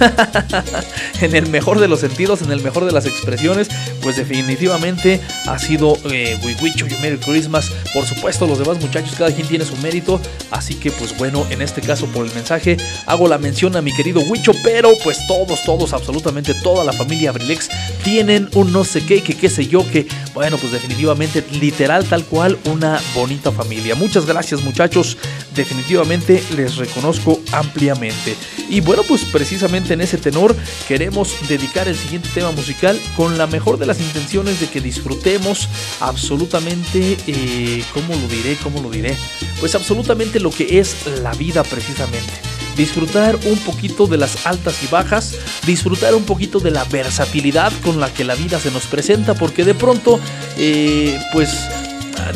en 1.20 1.34
el 1.34 1.48
mejor 1.48 1.78
de 1.80 1.88
los 1.88 2.00
sentidos, 2.00 2.42
en 2.42 2.52
el 2.52 2.60
mejor 2.60 2.84
de 2.84 2.92
las 2.92 3.06
expresiones, 3.06 3.68
pues 4.02 4.16
definitivamente 4.16 5.20
ha 5.46 5.58
sido 5.58 5.96
eh, 6.10 6.38
We 6.44 6.56
Wish 6.62 6.76
You 6.76 6.86
Merry 7.00 7.18
Christmas. 7.18 7.70
Por 7.92 8.04
supuesto, 8.04 8.46
los 8.46 8.58
demás 8.58 8.80
muchachos, 8.80 9.14
cada 9.16 9.30
quien 9.30 9.46
tiene 9.46 9.64
su 9.64 9.76
mérito, 9.76 10.20
así 10.50 10.74
que 10.74 10.90
pues 10.90 11.16
bueno, 11.18 11.46
en 11.50 11.62
este 11.62 11.80
caso 11.80 12.06
por 12.06 12.26
el 12.26 12.34
mensaje 12.34 12.76
hago 13.06 13.28
la 13.28 13.38
mención 13.38 13.76
a 13.76 13.82
mi 13.82 13.94
querido 13.94 14.20
Wicho, 14.20 14.52
pero 14.62 14.90
pues 15.04 15.18
todos, 15.26 15.62
todos, 15.64 15.92
absolutamente 15.92 16.54
toda 16.54 16.84
la 16.84 16.92
familia 16.92 17.30
Abrilex 17.30 17.68
tienen 18.02 18.48
un 18.54 18.72
no 18.72 18.84
sé 18.84 19.04
qué, 19.04 19.22
que 19.22 19.36
qué 19.36 19.48
sé 19.48 19.66
yo, 19.66 19.88
que 19.90 20.06
bueno, 20.34 20.56
pues 20.56 20.72
definitivamente 20.72 21.44
literal 21.60 22.04
tal 22.04 22.24
cual 22.30 22.58
una 22.64 23.00
bonita 23.14 23.50
familia. 23.52 23.94
Muchas 23.94 24.26
gracias 24.26 24.62
muchachos, 24.62 25.16
definitivamente 25.54 26.42
les 26.56 26.76
reconozco 26.76 27.40
ampliamente. 27.52 28.36
Y 28.68 28.80
bueno, 28.80 29.02
pues 29.02 29.24
precisamente 29.24 29.94
en 29.94 30.00
ese 30.00 30.18
tenor 30.18 30.54
queremos 30.86 31.34
dedicar 31.48 31.88
el 31.88 31.96
siguiente 31.96 32.28
tema 32.34 32.50
musical 32.52 33.00
con 33.16 33.38
la 33.38 33.46
mejor 33.46 33.78
de 33.78 33.86
las 33.86 34.00
intenciones 34.00 34.60
de 34.60 34.68
que 34.68 34.80
disfrutemos 34.80 35.68
absolutamente, 36.00 37.16
eh, 37.26 37.82
¿cómo 37.94 38.14
lo 38.14 38.28
diré? 38.28 38.56
¿Cómo 38.62 38.80
lo 38.80 38.90
diré? 38.90 39.16
Pues 39.60 39.74
absolutamente 39.74 40.40
lo 40.40 40.50
que 40.50 40.78
es 40.78 40.96
la 41.22 41.32
vida 41.32 41.62
precisamente 41.64 42.32
disfrutar 42.78 43.36
un 43.44 43.58
poquito 43.58 44.06
de 44.06 44.16
las 44.16 44.46
altas 44.46 44.82
y 44.84 44.86
bajas, 44.86 45.34
disfrutar 45.66 46.14
un 46.14 46.22
poquito 46.22 46.60
de 46.60 46.70
la 46.70 46.84
versatilidad 46.84 47.72
con 47.82 47.98
la 47.98 48.14
que 48.14 48.24
la 48.24 48.36
vida 48.36 48.60
se 48.60 48.70
nos 48.70 48.86
presenta, 48.86 49.34
porque 49.34 49.64
de 49.64 49.74
pronto, 49.74 50.20
eh, 50.56 51.18
pues 51.32 51.50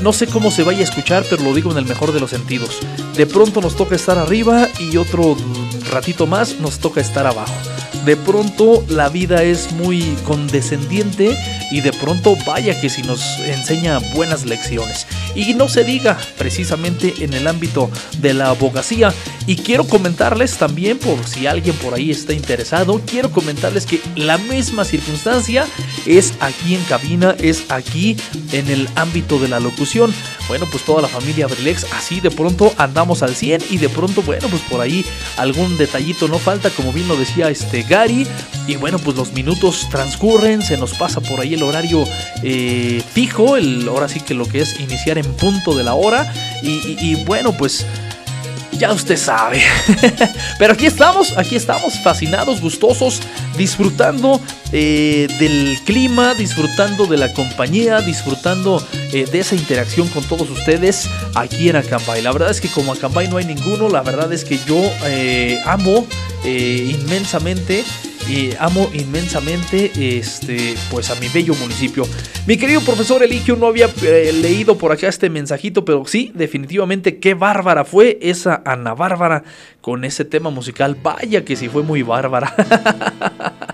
no 0.03 0.13
sé 0.13 0.27
cómo 0.27 0.51
se 0.51 0.63
vaya 0.63 0.81
a 0.81 0.85
escuchar, 0.85 1.25
pero 1.29 1.43
lo 1.43 1.55
digo 1.55 1.71
en 1.71 1.79
el 1.79 1.85
mejor 1.85 2.13
de 2.13 2.21
los 2.21 2.31
sentidos. 2.31 2.81
De 3.17 3.27
pronto 3.27 3.61
nos 3.61 3.77
toca 3.77 3.95
estar 3.95 4.19
arriba 4.19 4.69
y 4.79 4.97
otro 4.97 5.37
ratito 5.91 6.27
más 6.27 6.59
nos 6.61 6.79
toca 6.79 7.01
estar 7.01 7.27
abajo. 7.27 7.55
De 8.05 8.17
pronto 8.17 8.85
la 8.89 9.09
vida 9.09 9.45
es 9.45 9.71
muy 9.73 10.03
condescendiente 10.25 11.39
y 11.71 11.81
de 11.83 11.93
pronto 11.93 12.37
vaya 12.45 12.81
que 12.81 12.91
si 12.91 13.03
nos 13.03 13.23
enseña 13.39 14.01
buenas 14.15 14.45
lecciones. 14.45 15.07
Y 15.37 15.55
no 15.55 15.69
se 15.69 15.85
diga 15.85 16.19
precisamente 16.37 17.15
en 17.21 17.33
el 17.33 17.47
ámbito 17.47 17.91
de 18.19 18.35
la 18.35 18.49
abogacía. 18.49 19.15
Y 19.47 19.57
quiero 19.57 19.85
comentarles 19.85 20.57
también, 20.57 20.99
por 20.99 21.27
si 21.27 21.47
alguien 21.47 21.75
por 21.77 21.95
ahí 21.95 22.11
está 22.11 22.33
interesado, 22.33 23.01
quiero 23.07 23.31
comentarles 23.31 23.87
que 23.87 24.01
la 24.15 24.39
misma 24.39 24.85
circunstancia 24.85 25.67
es 26.07 26.35
aquí 26.41 26.75
en 26.75 26.83
cabina, 26.85 27.35
es 27.41 27.65
aquí 27.69 28.17
en 28.53 28.69
el 28.69 28.89
ámbito 28.95 29.39
de 29.39 29.49
la 29.49 29.59
locución. 29.59 30.15
Bueno, 30.49 30.67
pues 30.71 30.85
toda 30.85 31.03
la 31.03 31.09
familia 31.09 31.47
Brilex 31.47 31.87
así 31.93 32.21
de 32.21 32.31
pronto 32.31 32.73
andamos 32.77 33.23
al 33.23 33.35
100 33.35 33.63
y 33.71 33.79
de 33.79 33.89
pronto, 33.89 34.23
bueno, 34.23 34.49
pues 34.49 34.63
por 34.63 34.81
ahí 34.81 35.05
algún 35.37 35.77
detallito 35.77 36.29
no 36.29 36.39
falta, 36.39 36.71
como 36.71 36.93
bien 36.93 37.09
lo 37.09 37.17
decía 37.17 37.51
este 37.51 37.83
Gary. 37.83 38.27
Y 38.69 38.77
bueno, 38.77 38.99
pues 38.99 39.17
los 39.17 39.33
minutos 39.33 39.89
transcurren, 39.91 40.63
se 40.63 40.77
nos 40.77 40.95
pasa 40.95 41.21
por 41.21 41.41
ahí 41.41 41.55
el 41.55 41.65
horario 41.65 42.05
eh, 42.45 43.03
fijo, 43.13 43.57
el, 43.57 43.89
ahora 43.89 44.09
sí 44.09 44.21
que 44.21 44.35
lo 44.35 44.47
que 44.47 44.61
es 44.61 44.79
iniciar 44.79 45.19
en 45.19 45.27
punto 45.35 45.75
de 45.75 45.83
la 45.83 45.95
hora. 45.95 46.33
y, 46.63 46.97
y 47.01 47.25
bueno, 47.25 47.53
pues 47.57 47.85
ya 48.83 48.93
usted 48.93 49.17
sabe. 49.17 49.63
Pero 50.59 50.73
aquí 50.73 50.87
estamos, 50.87 51.39
aquí 51.39 51.55
estamos, 51.55 52.01
fascinados, 52.03 52.61
gustosos, 52.61 53.21
disfrutando 53.57 54.41
eh, 54.73 55.29
del 55.39 55.79
clima, 55.85 56.35
disfrutando 56.35 57.07
de 57.07 57.17
la 57.17 57.33
compañía, 57.33 58.01
disfrutando 58.01 58.85
eh, 59.13 59.25
de 59.31 59.39
esa 59.39 59.55
interacción 59.55 60.09
con 60.09 60.25
todos 60.25 60.51
ustedes 60.51 61.09
aquí 61.37 61.69
en 61.69 61.77
Acambay. 61.77 62.23
La 62.23 62.33
verdad 62.33 62.51
es 62.51 62.61
que 62.61 62.67
como 62.67 62.93
Acambay 62.93 63.29
no 63.29 63.37
hay 63.37 63.45
ninguno, 63.45 63.89
la 63.89 64.03
verdad 64.03 64.33
es 64.33 64.45
que 64.45 64.59
yo 64.67 64.83
eh, 65.05 65.61
amo 65.65 66.05
inmensamente 66.45 67.85
y 68.29 68.51
amo 68.59 68.91
inmensamente 68.93 69.91
este, 70.19 70.75
pues 70.91 71.11
a 71.11 71.15
mi 71.17 71.29
bello 71.29 71.55
municipio. 71.55 72.05
Mi 72.47 72.57
querido 72.57 72.81
profesor 72.81 73.23
Eligio 73.23 73.55
no 73.57 73.67
había 73.67 73.89
eh, 74.03 74.33
leído 74.33 74.77
por 74.77 74.91
acá 74.93 75.09
este 75.09 75.31
mensajito, 75.31 75.85
pero 75.85 76.05
sí, 76.07 76.33
definitivamente 76.35 77.19
qué 77.19 77.35
bárbara 77.35 77.85
fue 77.85 78.19
esa 78.21 78.63
Ana 78.65 78.95
Bárbara 78.95 79.45
con 79.81 80.05
ese 80.05 80.25
tema 80.25 80.51
musical. 80.51 80.97
Vaya 81.01 81.45
que 81.45 81.57
sí 81.57 81.69
fue 81.69 81.83
muy 81.83 82.03
bárbara. 82.03 82.55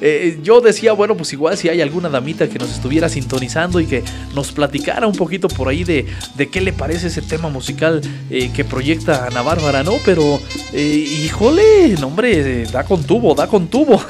Eh, 0.00 0.38
yo 0.42 0.60
decía, 0.60 0.92
bueno, 0.92 1.16
pues 1.16 1.32
igual 1.32 1.56
si 1.56 1.68
hay 1.68 1.80
alguna 1.80 2.08
damita 2.08 2.48
que 2.48 2.58
nos 2.58 2.70
estuviera 2.70 3.08
sintonizando 3.08 3.80
y 3.80 3.86
que 3.86 4.02
nos 4.34 4.52
platicara 4.52 5.06
un 5.06 5.14
poquito 5.14 5.48
por 5.48 5.68
ahí 5.68 5.82
de, 5.82 6.06
de 6.36 6.48
qué 6.48 6.60
le 6.60 6.72
parece 6.72 7.06
ese 7.06 7.22
tema 7.22 7.48
musical 7.48 8.02
eh, 8.28 8.50
que 8.52 8.64
proyecta 8.64 9.26
Ana 9.26 9.42
Bárbara, 9.42 9.82
¿no? 9.82 9.94
Pero, 10.04 10.40
híjole, 10.74 11.96
no, 12.00 12.08
hombre, 12.08 12.66
da 12.66 12.84
con 12.84 13.02
tubo, 13.02 13.23
da 13.32 13.46
con 13.46 13.68
tubo. 13.68 14.02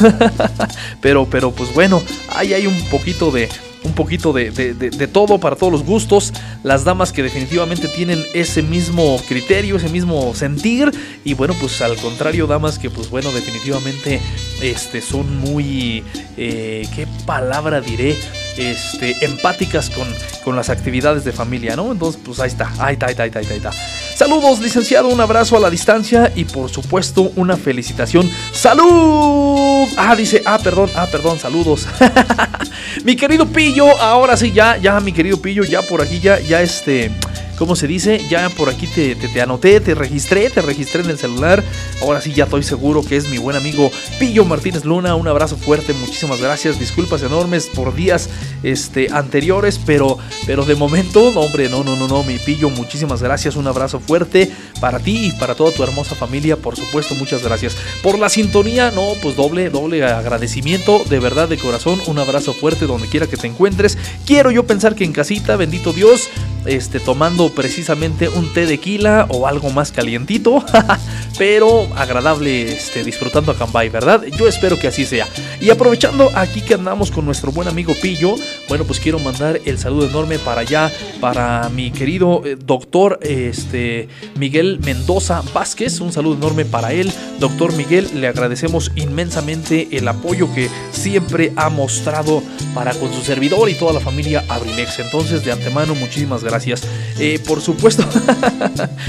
pero, 1.02 1.26
pero, 1.26 1.52
pues 1.52 1.74
bueno, 1.74 2.02
ahí 2.34 2.54
hay 2.54 2.66
un 2.66 2.80
poquito 2.90 3.30
de, 3.30 3.50
un 3.84 3.92
poquito 3.92 4.32
de, 4.32 5.08
todo 5.12 5.38
para 5.38 5.56
todos 5.56 5.72
los 5.72 5.84
gustos. 5.84 6.32
Las 6.62 6.84
damas 6.84 7.12
que 7.12 7.22
definitivamente 7.22 7.88
tienen 7.88 8.24
ese 8.32 8.62
mismo 8.62 9.20
criterio, 9.28 9.76
ese 9.76 9.90
mismo 9.90 10.34
sentir. 10.34 10.90
Y 11.24 11.34
bueno, 11.34 11.54
pues 11.60 11.80
al 11.82 11.96
contrario, 11.96 12.46
damas 12.46 12.78
que 12.78 12.90
pues 12.90 13.10
bueno, 13.10 13.30
definitivamente 13.32 14.20
este, 14.62 15.00
son 15.00 15.38
muy... 15.38 16.02
Eh, 16.36 16.88
¿Qué 16.94 17.06
palabra 17.26 17.80
diré? 17.80 18.16
Este, 18.56 19.24
empáticas 19.24 19.90
con, 19.90 20.08
con 20.44 20.56
las 20.56 20.70
actividades 20.70 21.24
de 21.24 21.32
familia, 21.32 21.76
¿no? 21.76 21.92
Entonces, 21.92 22.20
pues 22.24 22.40
ahí 22.40 22.48
está, 22.48 22.72
ahí 22.78 22.94
está, 22.94 23.06
ahí 23.06 23.12
está, 23.12 23.22
ahí 23.24 23.28
está, 23.28 23.38
ahí 23.38 23.56
está. 23.56 23.70
Saludos, 24.14 24.60
licenciado, 24.60 25.08
un 25.08 25.20
abrazo 25.20 25.56
a 25.56 25.60
la 25.60 25.68
distancia 25.70 26.32
y 26.36 26.44
por 26.44 26.70
supuesto 26.70 27.32
una 27.34 27.56
felicitación. 27.56 28.30
¡Salud! 28.52 29.88
Ah, 29.96 30.14
dice, 30.16 30.40
ah, 30.46 30.58
perdón, 30.62 30.88
ah, 30.94 31.08
perdón, 31.10 31.38
saludos. 31.40 31.88
mi 33.02 33.16
querido 33.16 33.46
Pillo, 33.46 33.86
ahora 34.00 34.36
sí, 34.36 34.52
ya, 34.52 34.76
ya, 34.76 35.00
mi 35.00 35.12
querido 35.12 35.40
Pillo, 35.40 35.64
ya 35.64 35.82
por 35.82 36.00
aquí, 36.00 36.20
ya, 36.20 36.38
ya 36.40 36.62
este 36.62 37.10
¿cómo 37.58 37.76
se 37.76 37.86
dice? 37.86 38.20
Ya 38.28 38.48
por 38.50 38.68
aquí 38.68 38.86
te, 38.86 39.14
te, 39.14 39.40
anoté, 39.40 39.80
te 39.80 39.94
registré, 39.94 40.50
te 40.50 40.62
registré 40.62 41.02
en 41.02 41.10
el 41.10 41.18
celular. 41.18 41.62
Ahora 42.02 42.20
sí 42.20 42.32
ya 42.32 42.44
estoy 42.44 42.62
seguro 42.62 43.02
que 43.02 43.16
es 43.16 43.28
mi 43.28 43.38
buen 43.38 43.56
amigo 43.56 43.90
Pillo 44.18 44.44
Martínez 44.44 44.84
Luna. 44.84 45.14
Un 45.14 45.28
abrazo 45.28 45.56
fuerte, 45.56 45.92
muchísimas 45.92 46.40
gracias. 46.40 46.78
Disculpas 46.78 47.22
enormes 47.22 47.66
por 47.66 47.94
días 47.94 48.28
este, 48.62 49.08
anteriores, 49.12 49.80
pero, 49.84 50.18
pero 50.46 50.64
de 50.64 50.74
momento, 50.74 51.28
hombre, 51.40 51.68
no, 51.68 51.84
no, 51.84 51.96
no, 51.96 52.08
no, 52.08 52.22
mi 52.22 52.38
Pillo, 52.38 52.70
muchísimas 52.70 53.22
gracias. 53.22 53.56
Un 53.56 53.66
abrazo 53.66 54.00
fuerte 54.00 54.50
para 54.80 54.98
ti 54.98 55.28
y 55.28 55.32
para 55.32 55.54
toda 55.54 55.72
tu 55.72 55.82
hermosa 55.82 56.14
familia, 56.14 56.56
por 56.56 56.76
supuesto, 56.76 57.14
muchas 57.14 57.42
gracias. 57.42 57.76
Por 58.02 58.18
la 58.18 58.28
sintonía, 58.28 58.90
no, 58.90 59.12
pues 59.22 59.36
doble, 59.36 59.70
doble 59.70 60.04
agradecimiento, 60.04 61.02
de 61.08 61.18
verdad, 61.20 61.48
de 61.48 61.58
corazón. 61.58 62.00
Un 62.06 62.18
abrazo 62.18 62.52
fuerte 62.52 62.83
donde 62.86 63.08
quiera 63.08 63.26
que 63.26 63.36
te 63.36 63.46
encuentres. 63.46 63.98
Quiero 64.26 64.50
yo 64.50 64.66
pensar 64.66 64.94
que 64.94 65.04
en 65.04 65.12
casita, 65.12 65.56
bendito 65.56 65.92
Dios, 65.92 66.30
este, 66.66 67.00
tomando 67.00 67.50
precisamente 67.50 68.28
un 68.28 68.52
té 68.52 68.66
de 68.66 68.78
quila 68.78 69.26
o 69.28 69.46
algo 69.46 69.70
más 69.70 69.92
calientito, 69.92 70.64
pero 71.38 71.86
agradable, 71.96 72.72
este, 72.72 73.04
disfrutando 73.04 73.52
a 73.52 73.56
Cambay, 73.56 73.88
¿verdad? 73.88 74.22
Yo 74.38 74.48
espero 74.48 74.78
que 74.78 74.88
así 74.88 75.04
sea. 75.04 75.26
Y 75.60 75.70
aprovechando 75.70 76.30
aquí 76.34 76.60
que 76.60 76.74
andamos 76.74 77.10
con 77.10 77.24
nuestro 77.26 77.52
buen 77.52 77.68
amigo 77.68 77.94
Pillo, 78.00 78.34
bueno, 78.68 78.84
pues 78.84 78.98
quiero 79.00 79.18
mandar 79.18 79.60
el 79.64 79.78
saludo 79.78 80.08
enorme 80.08 80.38
para 80.38 80.62
allá, 80.62 80.90
para 81.20 81.68
mi 81.68 81.90
querido 81.90 82.42
eh, 82.44 82.56
doctor 82.56 83.18
este, 83.22 84.08
Miguel 84.36 84.80
Mendoza 84.84 85.42
Vázquez, 85.52 86.00
un 86.00 86.12
saludo 86.12 86.36
enorme 86.36 86.64
para 86.64 86.92
él. 86.92 87.12
Doctor 87.40 87.74
Miguel, 87.74 88.08
le 88.14 88.28
agradecemos 88.28 88.92
inmensamente 88.94 89.88
el 89.92 90.08
apoyo 90.08 90.52
que 90.54 90.70
siempre 90.92 91.52
ha 91.56 91.68
mostrado 91.68 92.42
para 92.74 92.92
con 92.94 93.12
su 93.12 93.22
servidor 93.22 93.70
y 93.70 93.74
toda 93.74 93.92
la 93.92 94.00
familia 94.00 94.44
Abrilex. 94.48 94.98
Entonces, 94.98 95.44
de 95.44 95.52
antemano, 95.52 95.94
muchísimas 95.94 96.42
gracias. 96.42 96.82
Eh, 97.18 97.40
por 97.46 97.60
supuesto. 97.60 98.04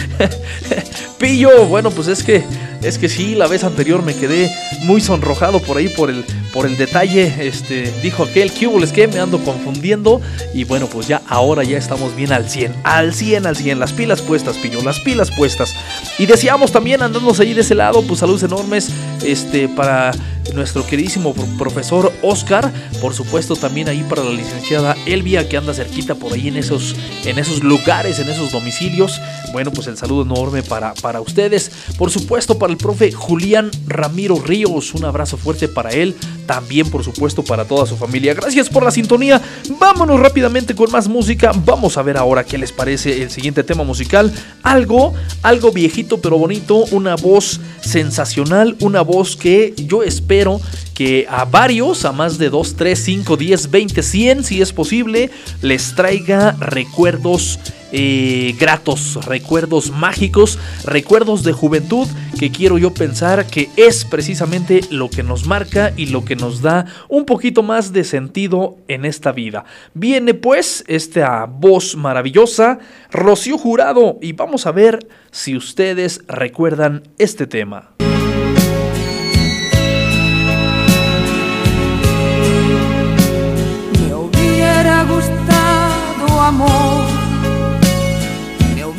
Pillo, 1.17 1.65
bueno, 1.65 1.91
pues 1.91 2.07
es 2.07 2.23
que 2.23 2.43
es 2.81 2.99
que 2.99 3.09
sí, 3.09 3.33
la 3.33 3.47
vez 3.47 3.63
anterior 3.63 4.03
me 4.03 4.15
quedé 4.15 4.51
muy 4.83 5.01
sonrojado 5.01 5.59
por 5.59 5.77
ahí 5.77 5.89
por 5.89 6.09
el 6.11 6.23
por 6.55 6.65
el 6.65 6.77
detalle, 6.77 7.45
este 7.45 7.93
dijo 8.01 8.23
aquel 8.23 8.49
que 8.53 8.65
es 8.81 8.93
que 8.93 9.07
me 9.09 9.19
ando 9.19 9.43
confundiendo 9.43 10.21
y 10.53 10.63
bueno, 10.63 10.87
pues 10.87 11.05
ya 11.05 11.21
ahora 11.27 11.65
ya 11.65 11.77
estamos 11.77 12.15
bien 12.15 12.31
al 12.31 12.49
100, 12.49 12.73
al 12.85 13.13
100, 13.13 13.45
al 13.45 13.57
100, 13.57 13.77
las 13.77 13.91
pilas 13.91 14.21
puestas, 14.21 14.55
Pillo, 14.57 14.81
las 14.81 15.01
pilas 15.01 15.31
puestas. 15.31 15.75
Y 16.17 16.27
decíamos 16.27 16.71
también 16.71 17.01
andándonos 17.01 17.41
ahí 17.41 17.53
de 17.53 17.59
ese 17.59 17.75
lado, 17.75 18.01
pues 18.03 18.21
saludos 18.21 18.43
enormes 18.43 18.89
este 19.21 19.67
para 19.67 20.13
nuestro 20.53 20.85
queridísimo 20.85 21.33
profesor 21.57 22.13
Oscar, 22.21 22.71
por 23.01 23.13
supuesto 23.13 23.55
también 23.55 23.89
ahí 23.89 24.05
para 24.07 24.23
la 24.23 24.31
licenciada 24.31 24.95
Elvia 25.05 25.49
que 25.49 25.57
anda 25.57 25.73
cerquita 25.73 26.15
por 26.15 26.33
ahí 26.33 26.47
en 26.47 26.57
esos, 26.57 26.95
en 27.25 27.39
esos 27.39 27.63
lugares, 27.63 28.19
en 28.19 28.29
esos 28.29 28.51
domicilios. 28.51 29.19
Bueno, 29.51 29.71
pues 29.71 29.87
el 29.87 29.97
saludo 29.97 30.23
enorme 30.23 30.63
para, 30.63 30.93
para 30.93 31.21
ustedes. 31.21 31.71
Por 31.97 32.11
supuesto 32.11 32.57
para 32.57 32.71
el 32.71 32.77
profe 32.77 33.11
Julián 33.11 33.71
Ramiro 33.87 34.37
Ríos, 34.37 34.93
un 34.93 35.05
abrazo 35.05 35.37
fuerte 35.37 35.67
para 35.67 35.89
él. 35.89 36.15
También 36.45 36.89
por 36.89 37.03
supuesto 37.03 37.43
para 37.43 37.65
toda 37.65 37.85
su 37.85 37.97
familia. 37.97 38.33
Gracias 38.33 38.69
por 38.69 38.83
la 38.83 38.91
sintonía. 38.91 39.41
Vámonos 39.79 40.19
rápidamente 40.19 40.75
con 40.75 40.91
más 40.91 41.07
música. 41.07 41.51
Vamos 41.65 41.97
a 41.97 42.03
ver 42.03 42.17
ahora 42.17 42.43
qué 42.43 42.57
les 42.57 42.71
parece 42.71 43.23
el 43.23 43.31
siguiente 43.31 43.63
tema 43.63 43.83
musical. 43.83 44.33
Algo, 44.63 45.13
algo 45.41 45.71
viejito 45.71 46.19
pero 46.19 46.37
bonito, 46.37 46.85
una 46.91 47.15
voz 47.15 47.59
sensacional, 47.81 48.75
una 48.79 49.01
voz 49.01 49.35
que 49.35 49.73
yo 49.77 50.03
espero 50.03 50.59
que 50.95 51.27
a 51.29 51.45
varios, 51.45 52.05
a 52.05 52.11
más 52.11 52.39
de 52.39 52.49
2, 52.49 52.75
3, 52.75 52.97
5, 52.97 53.37
10, 53.37 53.69
20, 53.69 54.01
100, 54.01 54.43
si 54.43 54.61
es 54.61 54.73
posible, 54.73 55.29
les 55.61 55.93
traiga 55.93 56.53
recuerdos 56.53 57.59
eh, 57.91 58.55
gratos, 58.59 59.23
recuerdos 59.25 59.91
mágicos, 59.91 60.57
recuerdos 60.85 61.43
de 61.43 61.53
juventud 61.53 62.07
que 62.39 62.51
quiero 62.51 62.77
yo 62.77 62.93
pensar 62.93 63.45
que 63.45 63.69
es 63.77 64.05
precisamente 64.05 64.81
lo 64.89 65.09
que 65.09 65.21
nos 65.21 65.45
marca 65.45 65.93
y 65.95 66.07
lo 66.07 66.25
que 66.25 66.35
nos 66.35 66.61
da 66.61 66.85
un 67.09 67.25
poquito 67.25 67.61
más 67.61 67.93
de 67.93 68.03
sentido 68.03 68.77
en 68.87 69.05
esta 69.05 69.31
vida. 69.31 69.65
Viene 69.93 70.33
pues 70.33 70.83
esta 70.87 71.45
voz 71.45 71.95
maravillosa, 71.95 72.79
Rocío 73.11 73.57
Jurado, 73.57 74.17
y 74.21 74.33
vamos 74.33 74.65
a 74.65 74.71
ver 74.71 75.07
si 75.31 75.55
ustedes 75.55 76.21
recuerdan 76.27 77.03
este 77.17 77.47
tema. 77.47 77.95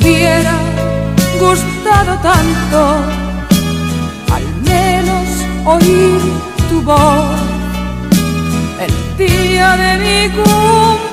Hubiera 0.07 0.55
gustado 1.39 2.17
tanto, 2.19 2.79
al 4.33 4.45
menos 4.63 5.27
oír 5.65 6.21
tu 6.69 6.81
voz 6.81 7.39
el 8.79 8.93
día 9.17 9.75
de 9.75 9.97
mi 10.05 10.29
cumpleaños. 10.39 11.09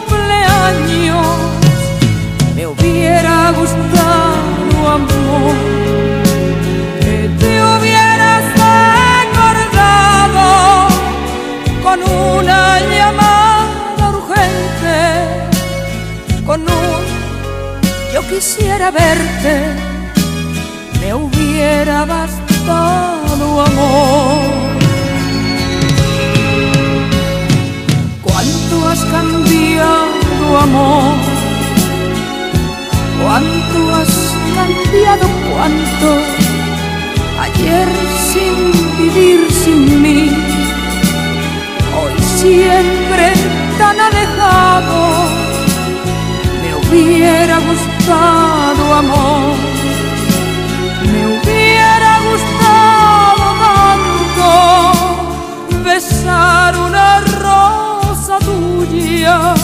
Me 2.54 2.66
hubiera 2.66 3.50
gustado 3.52 4.88
amor, 4.98 5.54
que 7.00 7.16
te 7.40 7.50
hubieras 7.70 8.44
acordado 9.26 10.48
con 11.82 11.98
una 12.02 12.60
llamada 12.80 14.04
urgente, 14.10 14.98
con 16.46 16.60
un 16.60 16.83
yo 18.14 18.22
quisiera 18.28 18.92
verte, 18.92 19.54
me 21.00 21.14
hubiera 21.14 22.04
bastado 22.04 23.60
amor. 23.60 24.38
Cuánto 28.22 28.88
has 28.88 29.04
cambiado 29.06 30.58
amor, 30.66 31.16
cuánto 33.20 33.94
has 33.96 34.14
cambiado, 34.58 35.26
cuánto 35.50 36.08
ayer 37.46 37.88
sin 38.30 38.56
vivir 38.96 39.40
sin 39.50 40.02
mí 40.02 40.30
hoy 41.98 42.22
siempre 42.38 43.32
tan 43.76 43.98
alejado. 43.98 45.23
Hubiera 46.94 47.58
gustado 47.58 48.94
amor, 48.94 49.56
me 51.10 51.26
hubiera 51.26 52.20
gustado 52.30 53.44
tanto 53.64 54.46
besar 55.82 56.70
una 56.76 57.18
rosa 57.42 58.38
tuya 58.38 59.54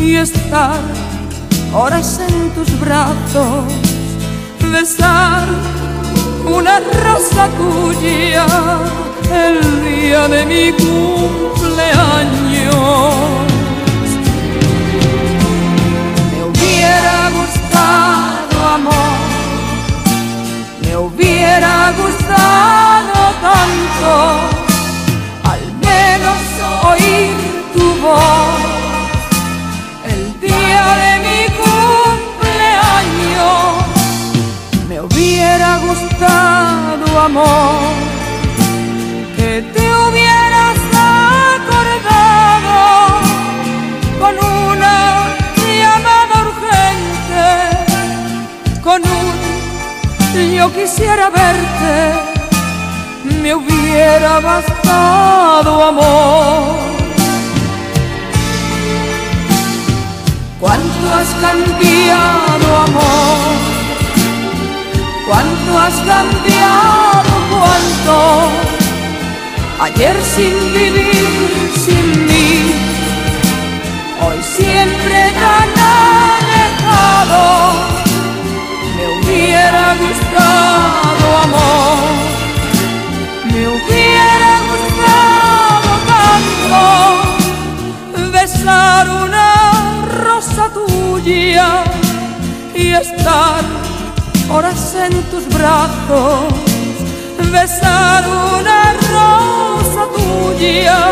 y 0.00 0.16
estar 0.16 0.80
horas 1.72 2.18
en 2.28 2.50
tus 2.50 2.68
brazos, 2.80 3.72
besar 4.72 5.46
una 6.44 6.80
rosa 6.80 7.48
tuya 7.56 8.46
el 9.32 9.60
día 9.84 10.26
de 10.26 10.44
mi 10.44 10.72
cumpleaños. 10.72 13.37
Me 20.82 20.96
hubiera 20.96 21.92
gustado 21.92 23.18
tanto, 23.40 24.10
al 25.44 25.64
menos 25.86 26.38
oír 26.90 27.36
tu 27.74 27.86
voz 28.00 28.60
el 30.06 30.22
día 30.40 30.86
de 31.02 31.12
mi 31.26 31.40
cumpleaños. 31.62 32.48
Me 34.88 34.96
hubiera 35.00 35.70
gustado 35.78 37.06
amor 37.20 38.17
yo 50.58 50.72
quisiera 50.72 51.30
verte, 51.30 51.94
me 53.42 53.54
hubiera 53.54 54.40
bastado 54.40 55.84
amor. 55.84 56.76
Cuánto 60.58 61.04
has 61.16 61.30
cambiado 61.46 62.66
amor, 62.88 63.38
cuánto 65.28 65.70
has 65.78 65.96
cambiado, 66.12 67.32
cuánto. 67.52 68.16
Ayer 69.80 70.16
sin 70.34 70.54
vivir 70.72 71.70
sin 71.84 72.26
mí, 72.26 72.72
hoy 74.24 74.38
siempre 74.42 75.18
tan 75.42 75.70
alejado, 76.34 77.97
hubiera 79.28 79.94
gustado 79.94 81.36
amor, 81.44 81.98
me 83.52 83.68
hubiera 83.68 84.52
gustado 84.70 85.90
tanto 86.12 86.80
besar 88.32 89.08
una 89.08 89.48
rosa 90.24 90.70
tuya 90.72 91.68
y 92.74 92.92
estar 92.92 93.62
horas 94.50 94.94
en 94.94 95.22
tus 95.30 95.46
brazos. 95.48 96.54
Besar 97.50 98.24
una 98.28 98.92
rosa 99.10 100.06
tuya 100.14 101.07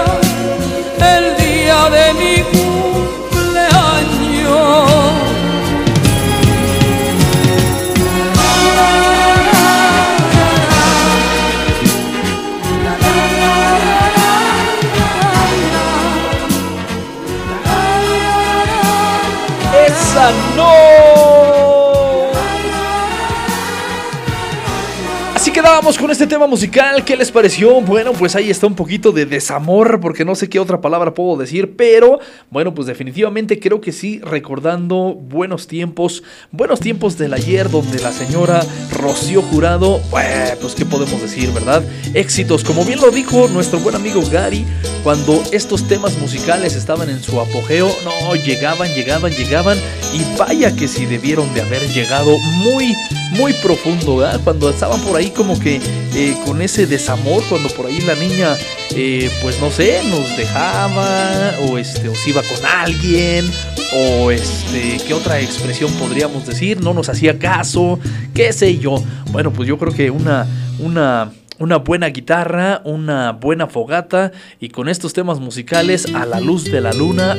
Con 25.86 26.10
este 26.10 26.26
tema 26.26 26.48
musical. 26.48 27.04
¿Qué 27.04 27.16
les 27.16 27.30
pareció? 27.30 27.80
Bueno, 27.80 28.12
pues 28.12 28.34
ahí 28.34 28.50
está 28.50 28.66
un 28.66 28.74
poquito 28.74 29.12
de 29.12 29.24
desamor, 29.24 30.00
porque 30.00 30.24
no 30.24 30.34
sé 30.34 30.48
qué 30.48 30.58
otra 30.58 30.80
palabra 30.80 31.14
puedo 31.14 31.36
decir, 31.36 31.76
pero 31.76 32.18
bueno, 32.50 32.74
pues 32.74 32.88
definitivamente 32.88 33.60
creo 33.60 33.80
que 33.80 33.92
sí, 33.92 34.18
recordando 34.18 35.14
buenos 35.14 35.68
tiempos, 35.68 36.24
buenos 36.50 36.80
tiempos 36.80 37.16
del 37.18 37.32
ayer, 37.34 37.70
donde 37.70 38.00
la 38.00 38.10
señora 38.10 38.66
Rocío 38.90 39.42
Jurado, 39.42 40.00
bueno, 40.10 40.56
pues 40.60 40.74
qué 40.74 40.84
podemos 40.84 41.22
decir, 41.22 41.52
¿verdad? 41.52 41.84
Éxitos, 42.14 42.64
como 42.64 42.84
bien 42.84 43.00
lo 43.00 43.12
dijo 43.12 43.46
nuestro 43.46 43.78
buen 43.78 43.94
amigo 43.94 44.20
Gary, 44.28 44.66
cuando 45.04 45.40
estos 45.52 45.86
temas 45.86 46.18
musicales 46.18 46.74
estaban 46.74 47.08
en 47.10 47.22
su 47.22 47.40
apogeo, 47.40 47.88
no, 48.04 48.34
llegaban, 48.34 48.92
llegaban, 48.92 49.30
llegaban, 49.30 49.78
y 50.12 50.36
vaya 50.36 50.74
que 50.74 50.88
sí 50.88 51.06
debieron 51.06 51.54
de 51.54 51.62
haber 51.62 51.82
llegado 51.92 52.36
muy, 52.64 52.92
muy 53.38 53.52
profundo, 53.62 54.16
¿verdad? 54.16 54.40
Cuando 54.42 54.68
estaban 54.68 55.00
por 55.02 55.16
ahí 55.16 55.30
como 55.30 55.58
que 55.60 55.75
eh, 56.14 56.36
con 56.44 56.62
ese 56.62 56.86
desamor, 56.86 57.42
cuando 57.48 57.68
por 57.70 57.86
ahí 57.86 58.00
la 58.00 58.14
niña, 58.14 58.54
eh, 58.94 59.30
pues 59.42 59.60
no 59.60 59.70
sé, 59.70 60.00
nos 60.08 60.36
dejaba, 60.36 61.54
o 61.68 61.78
este, 61.78 62.08
o 62.08 62.14
se 62.14 62.30
iba 62.30 62.42
con 62.42 62.64
alguien, 62.64 63.50
o 63.94 64.30
este, 64.30 64.98
¿qué 65.06 65.14
otra 65.14 65.40
expresión 65.40 65.92
podríamos 65.94 66.46
decir? 66.46 66.80
No 66.80 66.94
nos 66.94 67.08
hacía 67.08 67.38
caso, 67.38 67.98
qué 68.34 68.52
sé 68.52 68.78
yo. 68.78 69.02
Bueno, 69.30 69.52
pues 69.52 69.68
yo 69.68 69.78
creo 69.78 69.92
que 69.92 70.10
una, 70.10 70.46
una 70.78 71.32
una 71.58 71.76
buena 71.76 72.08
guitarra, 72.08 72.82
una 72.84 73.32
buena 73.32 73.66
fogata 73.66 74.32
y 74.60 74.68
con 74.68 74.88
estos 74.88 75.12
temas 75.12 75.40
musicales 75.40 76.06
a 76.14 76.26
la 76.26 76.40
luz 76.40 76.64
de 76.64 76.80
la 76.80 76.92
luna. 76.92 77.36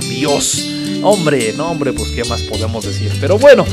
Adiós. 0.00 0.66
Hombre, 1.02 1.52
no 1.56 1.70
hombre, 1.70 1.92
pues 1.92 2.10
qué 2.10 2.24
más 2.24 2.42
podemos 2.42 2.84
decir. 2.84 3.10
Pero 3.20 3.38
bueno, 3.38 3.64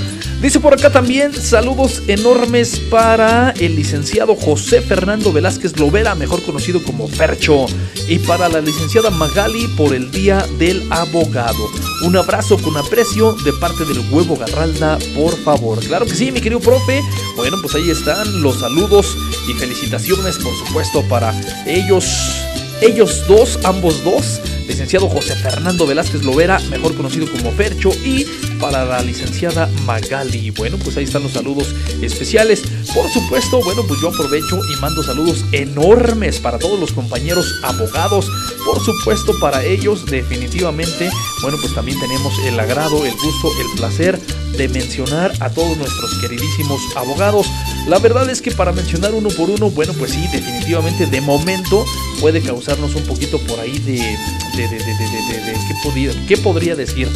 dice 0.42 0.60
por 0.60 0.74
acá 0.74 0.90
también 0.90 1.34
saludos 1.34 2.04
enormes 2.08 2.80
para 2.90 3.52
el 3.52 3.76
licenciado 3.76 4.36
José 4.36 4.82
Fernando 4.82 5.34
Velázquez 5.34 5.78
Lovera, 5.78 6.16
mejor 6.16 6.42
conocido 6.44 6.82
como 6.84 7.08
Fercho, 7.08 7.66
y 8.08 8.20
para 8.20 8.48
la 8.48 8.62
licenciada 8.62 9.10
Magali 9.10 9.68
por 9.76 9.94
el 9.94 10.10
Día 10.12 10.46
del 10.58 10.82
Abogado. 10.90 11.70
Un 12.06 12.16
abrazo 12.16 12.58
con 12.58 12.78
aprecio 12.78 13.34
de 13.44 13.54
parte 13.54 13.84
del 13.86 14.00
huevo 14.12 14.38
Garralda, 14.38 14.98
por 15.16 15.38
favor. 15.44 15.80
Claro 15.80 16.06
que 16.06 16.16
sí, 16.16 16.32
mi 16.32 16.42
querido 16.42 16.60
profe. 16.60 17.02
Bueno, 17.36 17.58
pues 17.62 17.76
ahí 17.76 17.90
están 17.90 18.42
los 18.42 18.60
saludos 18.60 19.18
y 19.50 19.54
felicitaciones, 19.54 20.38
por 20.38 20.56
supuesto, 20.56 21.02
para 21.10 21.34
ellos. 21.66 22.06
Ellos 22.82 23.24
dos, 23.28 23.60
ambos 23.64 24.04
dos, 24.04 24.40
licenciado 24.68 25.10
José 25.10 25.36
Fernando 25.36 25.88
Velázquez 25.88 26.24
Lovera, 26.24 26.60
mejor 26.70 26.96
conocido 26.96 27.30
como 27.32 27.52
Fercho, 27.52 27.90
y 28.04 28.26
para 28.60 28.86
la 28.86 29.02
licenciada 29.02 29.70
Magali. 29.86 30.52
Bueno, 30.52 30.78
pues 30.84 30.98
ahí 30.98 31.06
están 31.06 31.24
los 31.24 31.34
saludos 31.34 31.74
especiales. 32.02 32.64
Por 32.94 33.10
supuesto, 33.10 33.62
bueno, 33.64 33.84
pues 33.88 34.00
yo 34.02 34.10
aprovecho 34.10 34.60
y 34.72 34.82
mando 34.82 35.04
saludos 35.04 35.46
enormes 35.52 36.40
para 36.40 36.60
todos 36.60 36.80
los 36.80 36.92
compañeros 36.92 37.60
abogados. 37.64 38.30
Por 38.66 38.84
supuesto, 38.84 39.34
para 39.40 39.64
ellos 39.64 40.06
definitivamente, 40.06 41.10
bueno, 41.42 41.58
pues 41.62 41.74
también 41.74 42.00
tenemos 42.00 42.34
el 42.46 42.60
agrado, 42.60 43.06
el 43.06 43.14
gusto, 43.14 43.50
el 43.60 43.80
placer 43.80 44.20
de 44.58 44.68
mencionar 44.68 45.32
a 45.40 45.50
todos 45.50 45.78
nuestros 45.78 46.18
queridísimos 46.20 46.82
abogados. 46.96 47.48
La 47.88 48.00
verdad 48.00 48.30
es 48.30 48.42
que 48.42 48.52
para 48.52 48.72
mencionar 48.72 49.14
uno 49.14 49.30
por 49.30 49.50
uno, 49.50 49.70
bueno, 49.70 49.94
pues 49.94 50.12
sí, 50.12 50.28
definitivamente 50.32 51.06
de 51.06 51.22
momento 51.22 51.86
puede 52.20 52.42
causarnos 52.42 52.96
un 52.96 53.04
poquito 53.04 53.40
por 53.40 53.60
ahí 53.60 53.78
de, 53.80 54.18
de, 54.56 54.68
de, 54.68 54.80
de, 54.80 55.54
¿qué, 55.68 55.76
podría, 55.84 56.26
qué 56.28 56.38
podría 56.38 56.76
decir? 56.76 57.08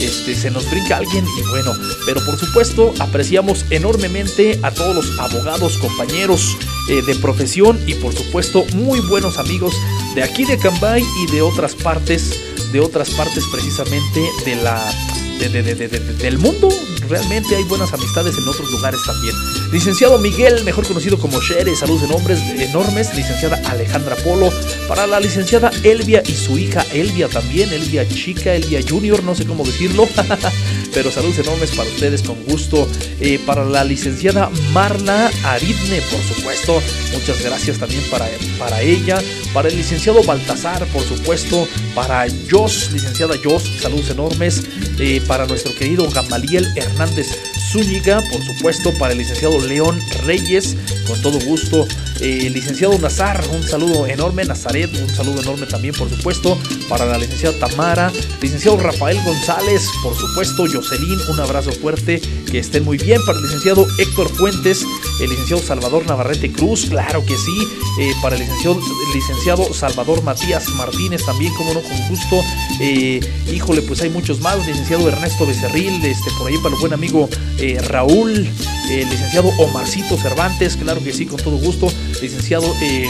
Este, 0.00 0.34
se 0.34 0.50
nos 0.50 0.68
brinca 0.70 0.96
alguien 0.96 1.24
y 1.24 1.48
bueno, 1.50 1.72
pero 2.06 2.24
por 2.24 2.38
supuesto 2.38 2.92
apreciamos 2.98 3.64
enormemente 3.70 4.58
a 4.62 4.70
todos 4.70 4.94
los 4.94 5.18
abogados, 5.18 5.78
compañeros 5.78 6.56
eh, 6.90 7.02
de 7.06 7.14
profesión 7.16 7.80
y 7.86 7.94
por 7.94 8.14
supuesto 8.14 8.64
muy 8.74 9.00
buenos 9.00 9.38
amigos 9.38 9.74
de 10.14 10.22
aquí 10.22 10.44
de 10.44 10.58
Cambay 10.58 11.04
y 11.22 11.32
de 11.32 11.42
otras 11.42 11.74
partes, 11.74 12.32
de 12.72 12.80
otras 12.80 13.10
partes 13.10 13.44
precisamente 13.52 14.28
de 14.44 14.56
la 14.56 14.92
de- 15.38 15.48
de- 15.48 15.62
de- 15.62 15.74
de- 15.74 15.88
de- 15.88 16.14
del 16.14 16.38
mundo. 16.38 16.68
Realmente 17.08 17.56
hay 17.56 17.64
buenas 17.64 17.90
amistades 17.92 18.36
en 18.36 18.46
otros 18.46 18.70
lugares 18.70 19.00
también. 19.06 19.34
Licenciado 19.72 20.18
Miguel, 20.18 20.62
mejor 20.64 20.86
conocido 20.86 21.18
como 21.18 21.40
Shere, 21.40 21.74
saludos 21.74 22.02
enormes, 22.02 22.38
enormes. 22.60 23.14
Licenciada 23.14 23.60
Alejandra 23.70 24.14
Polo, 24.16 24.52
para 24.88 25.06
la 25.06 25.18
licenciada 25.20 25.70
Elvia 25.84 26.22
y 26.26 26.34
su 26.34 26.58
hija 26.58 26.84
Elvia 26.92 27.28
también, 27.28 27.72
Elvia 27.72 28.06
chica, 28.08 28.54
Elvia 28.54 28.80
junior, 28.86 29.22
no 29.22 29.34
sé 29.34 29.46
cómo 29.46 29.64
decirlo. 29.64 30.06
Pero 30.94 31.10
saludos 31.10 31.38
enormes 31.38 31.70
para 31.70 31.88
ustedes, 31.88 32.22
con 32.22 32.42
gusto. 32.44 32.88
Eh, 33.20 33.38
para 33.46 33.64
la 33.64 33.84
licenciada 33.84 34.50
Marla 34.72 35.30
Aridne, 35.44 36.02
por 36.10 36.22
supuesto. 36.22 36.82
Muchas 37.12 37.40
gracias 37.42 37.78
también 37.78 38.02
para, 38.10 38.28
para 38.58 38.82
ella. 38.82 39.18
Para 39.54 39.68
el 39.68 39.76
licenciado 39.76 40.22
Baltasar, 40.24 40.84
por 40.88 41.02
supuesto. 41.04 41.66
Para 41.94 42.26
Jos, 42.50 42.90
licenciada 42.92 43.34
Jos, 43.42 43.62
saludos 43.80 44.10
enormes. 44.10 44.62
Eh, 44.98 45.22
para 45.28 45.46
nuestro 45.46 45.74
querido 45.74 46.08
Gamaliel 46.10 46.66
Hernández 46.74 47.28
Zúñiga, 47.70 48.22
por 48.32 48.42
supuesto. 48.42 48.92
Para 48.94 49.12
el 49.12 49.18
licenciado 49.18 49.60
León 49.60 50.00
Reyes, 50.24 50.76
con 51.08 51.20
todo 51.22 51.40
gusto. 51.40 51.86
Eh, 52.20 52.50
licenciado 52.52 52.96
Nazar, 52.98 53.42
un 53.52 53.66
saludo 53.66 54.06
enorme. 54.06 54.44
Nazaret, 54.44 54.90
un 55.00 55.14
saludo 55.14 55.40
enorme 55.40 55.66
también, 55.66 55.94
por 55.94 56.08
supuesto. 56.08 56.58
Para 56.88 57.06
la 57.06 57.18
licenciada 57.18 57.58
Tamara. 57.58 58.12
Licenciado 58.40 58.76
Rafael 58.76 59.18
González, 59.24 59.88
por 60.02 60.14
supuesto. 60.14 60.66
Jocelyn, 60.72 61.18
un 61.28 61.40
abrazo 61.40 61.72
fuerte. 61.72 62.20
Que 62.50 62.58
estén 62.58 62.84
muy 62.84 62.98
bien. 62.98 63.20
Para 63.24 63.38
el 63.38 63.44
licenciado 63.44 63.86
Héctor 63.98 64.28
Fuentes. 64.28 64.84
El 65.20 65.30
licenciado 65.30 65.62
Salvador 65.62 66.06
Navarrete 66.06 66.52
Cruz, 66.52 66.86
claro 66.88 67.24
que 67.24 67.36
sí. 67.36 67.58
Eh, 68.00 68.12
para 68.22 68.36
el 68.36 68.42
licenciado, 68.42 68.78
licenciado 69.14 69.74
Salvador 69.74 70.22
Matías 70.22 70.68
Martínez, 70.70 71.24
también, 71.24 71.52
como 71.54 71.74
no, 71.74 71.80
con 71.80 72.08
gusto. 72.08 72.40
Eh, 72.80 73.20
híjole, 73.52 73.82
pues 73.82 74.00
hay 74.02 74.10
muchos 74.10 74.40
más. 74.40 74.64
Licenciado 74.66 75.08
Ernesto 75.08 75.46
Becerril, 75.46 76.04
este, 76.04 76.30
por 76.38 76.48
ahí 76.48 76.56
para 76.58 76.74
el 76.74 76.80
buen 76.80 76.92
amigo 76.92 77.28
eh, 77.58 77.80
Raúl. 77.82 78.48
eh, 78.90 79.06
licenciado 79.10 79.48
Omarcito 79.58 80.16
Cervantes, 80.16 80.76
claro 80.76 80.97
que 81.02 81.12
sí, 81.12 81.26
con 81.26 81.38
todo 81.38 81.56
gusto. 81.56 81.88
Licenciado 82.20 82.66
eh, 82.82 83.06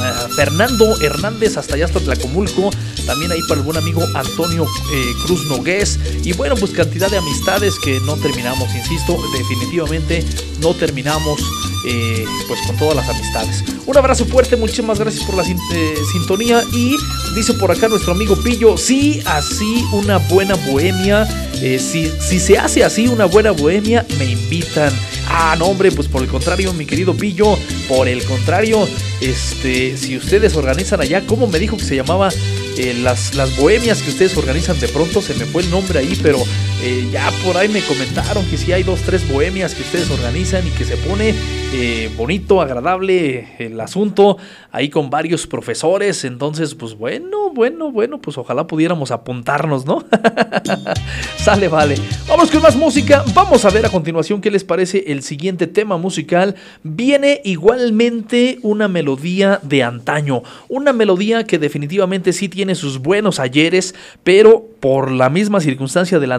ah, 0.00 0.28
Fernando 0.36 1.00
Hernández, 1.00 1.56
hasta 1.56 1.74
allá 1.74 1.84
hasta 1.86 2.00
Tlacomulco. 2.00 2.70
También 3.06 3.30
ahí 3.32 3.40
para 3.48 3.60
el 3.60 3.64
buen 3.66 3.76
amigo 3.76 4.04
Antonio 4.14 4.64
eh, 4.64 5.12
Cruz 5.24 5.44
Nogués. 5.46 5.98
Y 6.24 6.32
bueno, 6.32 6.54
pues 6.56 6.72
cantidad 6.72 7.10
de 7.10 7.18
amistades 7.18 7.74
que 7.82 8.00
no 8.00 8.14
terminamos, 8.16 8.68
insisto, 8.74 9.16
definitivamente 9.38 10.24
no 10.60 10.74
terminamos 10.74 11.40
eh, 11.88 12.24
pues 12.48 12.60
con 12.66 12.76
todas 12.76 12.96
las 12.96 13.08
amistades. 13.08 13.62
Un 13.86 13.96
abrazo 13.96 14.24
fuerte, 14.26 14.56
muchísimas 14.56 14.98
gracias 14.98 15.22
por 15.24 15.36
la 15.36 15.44
sin- 15.44 15.58
eh, 15.74 15.94
sintonía. 16.12 16.62
Y 16.72 16.96
dice 17.36 17.54
por 17.54 17.70
acá 17.70 17.88
nuestro 17.88 18.12
amigo 18.12 18.34
Pillo, 18.42 18.76
sí, 18.76 19.22
así 19.26 19.84
una 19.92 20.18
buena 20.18 20.54
bohemia. 20.56 21.26
eh, 21.62 21.78
si, 21.78 22.10
si 22.20 22.38
se 22.40 22.58
hace 22.58 22.84
así 22.84 23.06
una 23.06 23.24
buena 23.26 23.52
bohemia, 23.52 24.04
me 24.18 24.24
invitan. 24.32 24.92
Ah, 25.28 25.54
no, 25.58 25.66
hombre, 25.66 25.90
pues 25.92 26.08
por 26.08 26.22
el 26.22 26.28
contrario, 26.28 26.72
mi 26.72 26.84
querido 26.86 27.14
Pillo, 27.16 27.56
por 27.88 28.08
el 28.08 28.24
contrario, 28.24 28.86
este, 29.20 29.85
si 29.96 30.16
ustedes 30.16 30.56
organizan 30.56 31.00
allá, 31.00 31.24
¿cómo 31.26 31.46
me 31.46 31.58
dijo 31.58 31.76
que 31.76 31.84
se 31.84 31.96
llamaba? 31.96 32.30
Eh, 32.78 32.94
las, 32.94 33.34
las 33.34 33.56
bohemias 33.56 34.02
que 34.02 34.10
ustedes 34.10 34.36
organizan 34.36 34.78
de 34.80 34.88
pronto, 34.88 35.22
se 35.22 35.34
me 35.34 35.46
fue 35.46 35.62
el 35.62 35.70
nombre 35.70 35.98
ahí, 35.98 36.18
pero 36.22 36.42
eh, 36.82 37.08
ya 37.10 37.30
por 37.44 37.56
ahí 37.56 37.68
me 37.68 37.80
comentaron 37.82 38.44
que 38.46 38.56
si 38.56 38.72
hay 38.72 38.82
dos, 38.82 39.00
tres 39.00 39.28
bohemias 39.28 39.74
que 39.74 39.82
ustedes 39.82 40.10
organizan 40.10 40.66
y 40.66 40.70
que 40.70 40.84
se 40.84 40.96
pone 40.96 41.34
eh, 41.74 42.10
bonito, 42.16 42.60
agradable 42.60 43.48
el 43.58 43.80
asunto, 43.80 44.36
ahí 44.70 44.88
con 44.88 45.10
varios 45.10 45.46
profesores, 45.46 46.24
entonces 46.24 46.74
pues 46.74 46.94
bueno, 46.94 47.50
bueno, 47.56 47.90
bueno, 47.90 48.20
pues 48.20 48.36
ojalá 48.36 48.66
pudiéramos 48.66 49.10
apuntarnos, 49.10 49.86
¿no? 49.86 50.04
Sale, 51.38 51.68
vale. 51.68 51.96
Vamos 52.28 52.50
con 52.50 52.60
más 52.60 52.76
música. 52.76 53.24
Vamos 53.34 53.64
a 53.64 53.70
ver 53.70 53.86
a 53.86 53.88
continuación 53.88 54.40
qué 54.40 54.50
les 54.50 54.62
parece 54.62 55.04
el 55.06 55.22
siguiente 55.22 55.66
tema 55.66 55.96
musical. 55.96 56.56
Viene 56.82 57.40
igualmente 57.44 58.58
una 58.62 58.88
melodía 58.88 59.60
de 59.62 59.82
antaño. 59.82 60.42
Una 60.68 60.92
melodía 60.92 61.44
que 61.44 61.58
definitivamente 61.58 62.32
sí 62.32 62.48
tiene 62.48 62.74
sus 62.74 62.98
buenos 62.98 63.38
ayeres, 63.38 63.94
pero 64.22 64.66
por 64.80 65.10
la 65.10 65.30
misma 65.30 65.60
circunstancia 65.60 66.18
de 66.18 66.26
la 66.26 66.34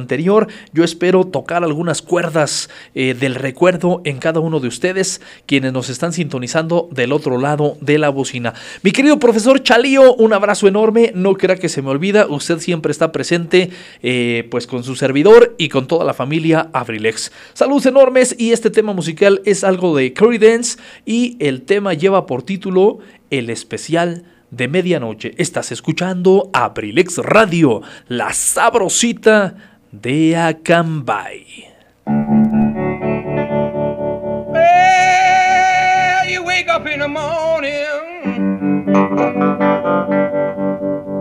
yo 0.74 0.84
espero 0.84 1.26
tocar 1.26 1.64
algunas 1.64 2.02
cuerdas 2.02 2.70
eh, 2.96 3.16
del 3.18 3.36
recuerdo 3.36 4.02
en 4.04 4.18
cada 4.18 4.40
uno 4.40 4.60
de 4.60 4.68
ustedes, 4.68 5.22
quienes 5.46 5.72
nos 5.72 5.90
están 5.90 6.12
sintonizando 6.12 6.90
del 6.92 7.14
otro 7.14 7.38
lado 7.38 7.78
de 7.80 7.98
la 7.98 8.10
bocina. 8.10 8.54
Mi 8.84 8.92
querido 8.92 9.20
profesor 9.20 9.64
Chalío, 9.64 10.16
un 10.16 10.34
abrazo 10.34 10.68
enorme. 10.68 11.12
No 11.16 11.36
crea 11.36 11.56
que 11.56 11.70
se 11.70 11.82
me 11.82 11.90
olvida, 11.90 12.28
usted 12.28 12.60
siempre 12.60 12.92
está 12.92 13.12
presente, 13.12 13.70
eh, 14.04 14.48
pues 14.52 14.68
con 14.68 14.84
su 14.84 14.96
servidor 14.96 15.56
y 15.58 15.70
con 15.70 15.88
toda 15.88 16.04
la 16.04 16.14
familia 16.14 16.70
Abrilex. 16.74 17.32
Saludos 17.54 17.86
enormes 17.86 18.36
y 18.38 18.52
este 18.52 18.70
tema 18.70 18.94
musical 18.94 19.42
es 19.46 19.64
algo 19.64 19.96
de 19.96 20.14
Creedence 20.14 20.78
y 21.06 21.38
el 21.40 21.62
tema 21.62 21.94
lleva 21.94 22.26
por 22.26 22.44
título 22.44 23.00
El 23.30 23.50
especial 23.50 24.26
de 24.52 24.68
medianoche. 24.68 25.34
Estás 25.38 25.72
escuchando 25.72 26.50
Abrilex 26.54 27.18
Radio, 27.18 27.82
la 28.08 28.34
sabrosita 28.34 29.77
de 29.94 30.34
Acambay. 30.34 31.46
Well, 34.54 36.30
you 36.30 36.44
wake 36.44 36.68
up 36.68 36.86
in 36.88 37.00
the 37.00 37.08
morning, 37.08 37.72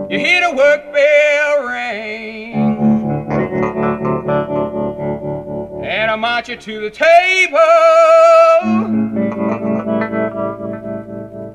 you 0.09 0.19
hear 0.19 0.41
the 0.49 0.55
work 0.55 0.93
bell 0.93 1.63
ring, 1.67 2.53
and 5.83 6.11
I 6.11 6.15
march 6.15 6.49
you 6.49 6.57
to 6.57 6.81
the 6.81 6.89
table. 6.89 7.57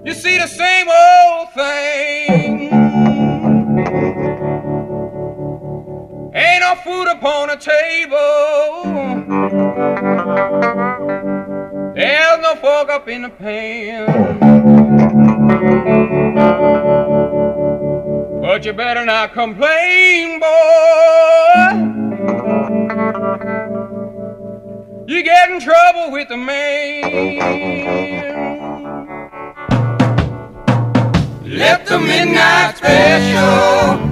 You 0.04 0.14
see 0.14 0.38
the 0.38 0.46
same 0.46 0.88
old 0.88 1.52
thing. 1.52 1.91
Food 6.92 7.08
upon 7.08 7.48
a 7.50 7.56
table. 7.56 8.82
There's 11.94 12.40
no 12.40 12.54
fork 12.56 12.90
up 12.90 13.08
in 13.08 13.22
the 13.22 13.30
pan. 13.30 14.38
But 18.42 18.64
you 18.64 18.72
better 18.74 19.04
not 19.04 19.32
complain, 19.32 20.40
boy. 20.40 20.48
You 25.06 25.22
get 25.22 25.50
in 25.50 25.60
trouble 25.60 26.10
with 26.12 26.28
the 26.28 26.36
man. 26.36 27.02
Let 31.44 31.86
the 31.86 31.98
midnight 31.98 32.76
special 32.76 34.11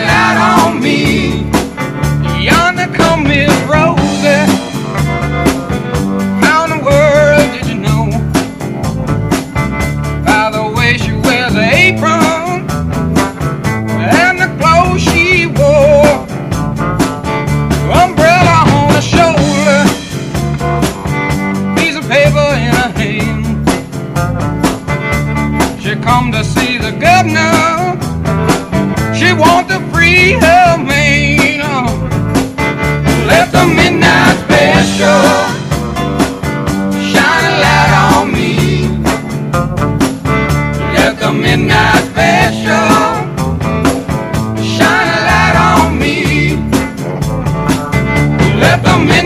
the 48.83 49.20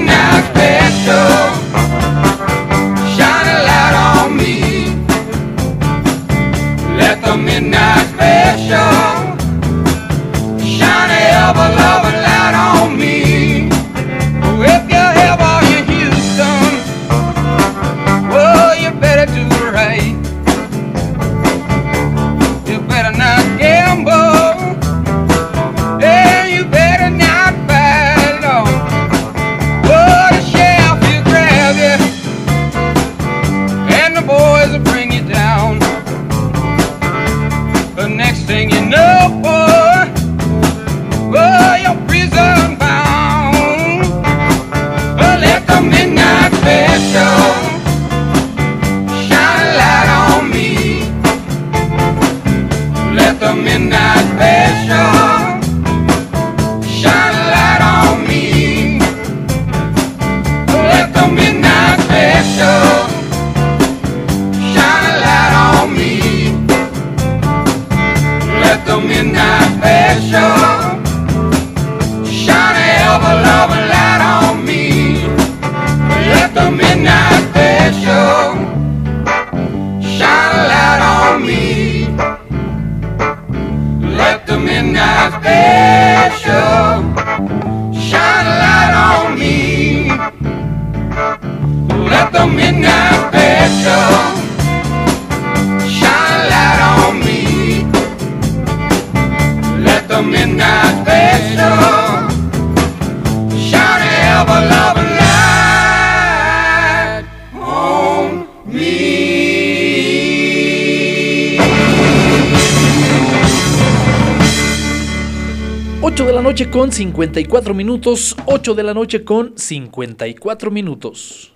noche 116.46 116.70
con 116.70 116.92
54 116.92 117.74
minutos. 117.74 118.36
8 118.46 118.76
de 118.76 118.84
la 118.84 118.94
noche 118.94 119.24
con 119.24 119.58
54 119.58 120.70
minutos. 120.70 121.56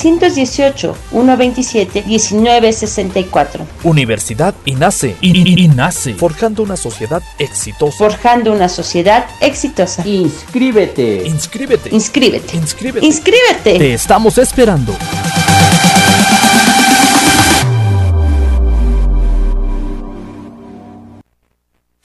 127 0.01 2.03
1964. 2.05 3.65
Universidad 3.83 4.53
INACE. 4.65 5.15
INACE. 5.21 6.15
Forjando 6.15 6.63
una 6.63 6.75
sociedad 6.75 7.21
exitosa. 7.37 7.97
Forjando 7.97 8.51
una 8.51 8.67
sociedad 8.67 9.25
exitosa. 9.39 10.05
Inscríbete. 10.05 11.23
Inscríbete. 11.25 11.89
Inscríbete. 11.93 12.57
Inscríbete. 12.57 13.05
Inscríbete. 13.05 13.77
Te 13.77 13.93
estamos 13.93 14.37
esperando. 14.37 14.95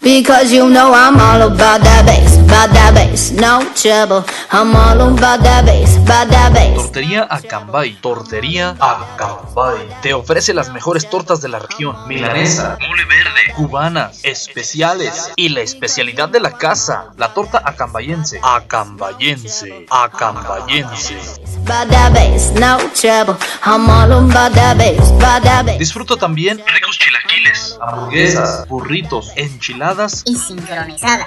Because 0.00 0.52
you 0.52 0.68
know 0.68 0.92
I'm 0.92 1.18
all 1.18 1.42
about 1.42 1.82
that 1.82 2.04
bass. 2.06 2.35
About 2.46 2.72
that 2.74 2.94
bass, 2.94 3.32
no 3.32 3.60
trouble. 3.74 4.24
I'm 4.52 4.74
all 4.76 5.00
about 5.00 5.42
that 5.42 5.66
bass, 5.66 5.96
about 5.96 6.30
that 6.30 6.52
bass. 6.54 6.76
Tortería 6.76 7.26
Acambay. 7.28 8.00
Tortería 8.00 8.76
Acambay. 8.78 9.88
Te 10.00 10.14
ofrece 10.14 10.54
las 10.54 10.70
mejores 10.72 11.10
tortas 11.10 11.40
de 11.40 11.48
la 11.48 11.58
región. 11.58 11.96
Milanesa, 12.06 12.78
mole 12.80 13.04
verde, 13.04 13.52
cubanas, 13.56 14.20
especiales 14.22 15.32
y 15.34 15.48
la 15.48 15.62
especialidad 15.62 16.28
de 16.28 16.38
la 16.38 16.52
casa, 16.52 17.06
la 17.16 17.34
torta 17.34 17.62
acambayense. 17.64 18.38
Acambayense, 18.42 19.86
acambayense. 19.90 21.16
About 21.64 21.90
that 21.90 22.12
bass, 22.14 22.52
no 22.52 22.78
trouble. 22.94 23.36
I'm 23.64 23.90
all 23.90 24.12
about 24.12 24.54
that 24.54 24.78
bass, 24.78 25.10
about 25.10 25.42
that 25.42 25.66
bass. 25.66 25.78
Disfruta 25.80 26.16
también 26.16 26.62
ricos 26.72 26.96
chilaquiles, 26.96 27.76
hamburguesas, 27.82 28.68
burritos, 28.68 29.32
enchiladas 29.34 30.22
Y 30.26 30.36
sincronizadas. 30.36 31.26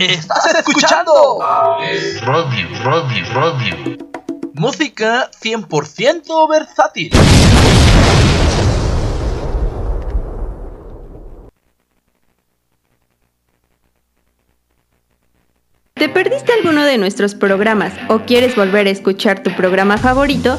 ¡Estás 0.00 0.54
escuchando! 0.54 1.40
Radio, 2.22 2.68
radio, 2.82 3.34
radio. 3.34 3.98
Música 4.54 5.30
100% 5.30 6.48
versátil. 6.48 7.10
¿Te 15.92 16.08
perdiste 16.08 16.54
alguno 16.54 16.82
de 16.84 16.96
nuestros 16.96 17.34
programas 17.34 17.92
o 18.08 18.20
quieres 18.20 18.56
volver 18.56 18.86
a 18.86 18.90
escuchar 18.90 19.42
tu 19.42 19.54
programa 19.54 19.98
favorito? 19.98 20.58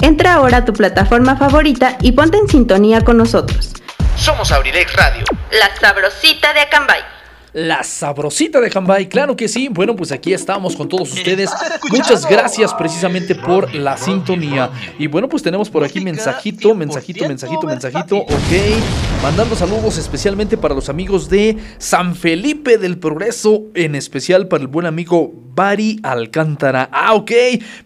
Entra 0.00 0.34
ahora 0.34 0.58
a 0.58 0.64
tu 0.64 0.72
plataforma 0.72 1.36
favorita 1.36 1.98
y 2.00 2.12
ponte 2.12 2.38
en 2.38 2.48
sintonía 2.48 3.02
con 3.02 3.16
nosotros. 3.16 3.72
Somos 4.16 4.52
Abrilex 4.52 4.94
Radio. 4.94 5.24
La 5.52 5.74
sabrosita 5.80 6.52
de 6.52 6.60
Acambay. 6.60 7.00
La 7.54 7.82
sabrosita 7.82 8.60
de 8.60 8.70
Jambay, 8.70 9.08
claro 9.08 9.34
que 9.34 9.48
sí. 9.48 9.68
Bueno, 9.68 9.96
pues 9.96 10.12
aquí 10.12 10.34
estamos 10.34 10.76
con 10.76 10.88
todos 10.88 11.12
ustedes. 11.12 11.50
Muchas 11.90 12.28
gracias 12.28 12.74
precisamente 12.74 13.34
por 13.34 13.74
la 13.74 13.96
sintonía. 13.96 14.70
Y 14.98 15.06
bueno, 15.06 15.28
pues 15.28 15.42
tenemos 15.42 15.70
por 15.70 15.82
aquí 15.82 16.00
mensajito, 16.00 16.74
mensajito, 16.74 17.26
mensajito, 17.26 17.66
mensajito. 17.66 18.18
Ok. 18.18 19.22
Mandando 19.22 19.56
saludos 19.56 19.96
especialmente 19.96 20.56
para 20.58 20.74
los 20.74 20.88
amigos 20.88 21.30
de 21.30 21.56
San 21.78 22.14
Felipe 22.14 22.76
del 22.76 22.98
Progreso, 22.98 23.62
en 23.74 23.94
especial 23.94 24.46
para 24.46 24.60
el 24.60 24.68
buen 24.68 24.86
amigo 24.86 25.32
Bari 25.62 25.98
Alcántara. 26.04 26.88
Ah, 26.92 27.14
ok. 27.14 27.32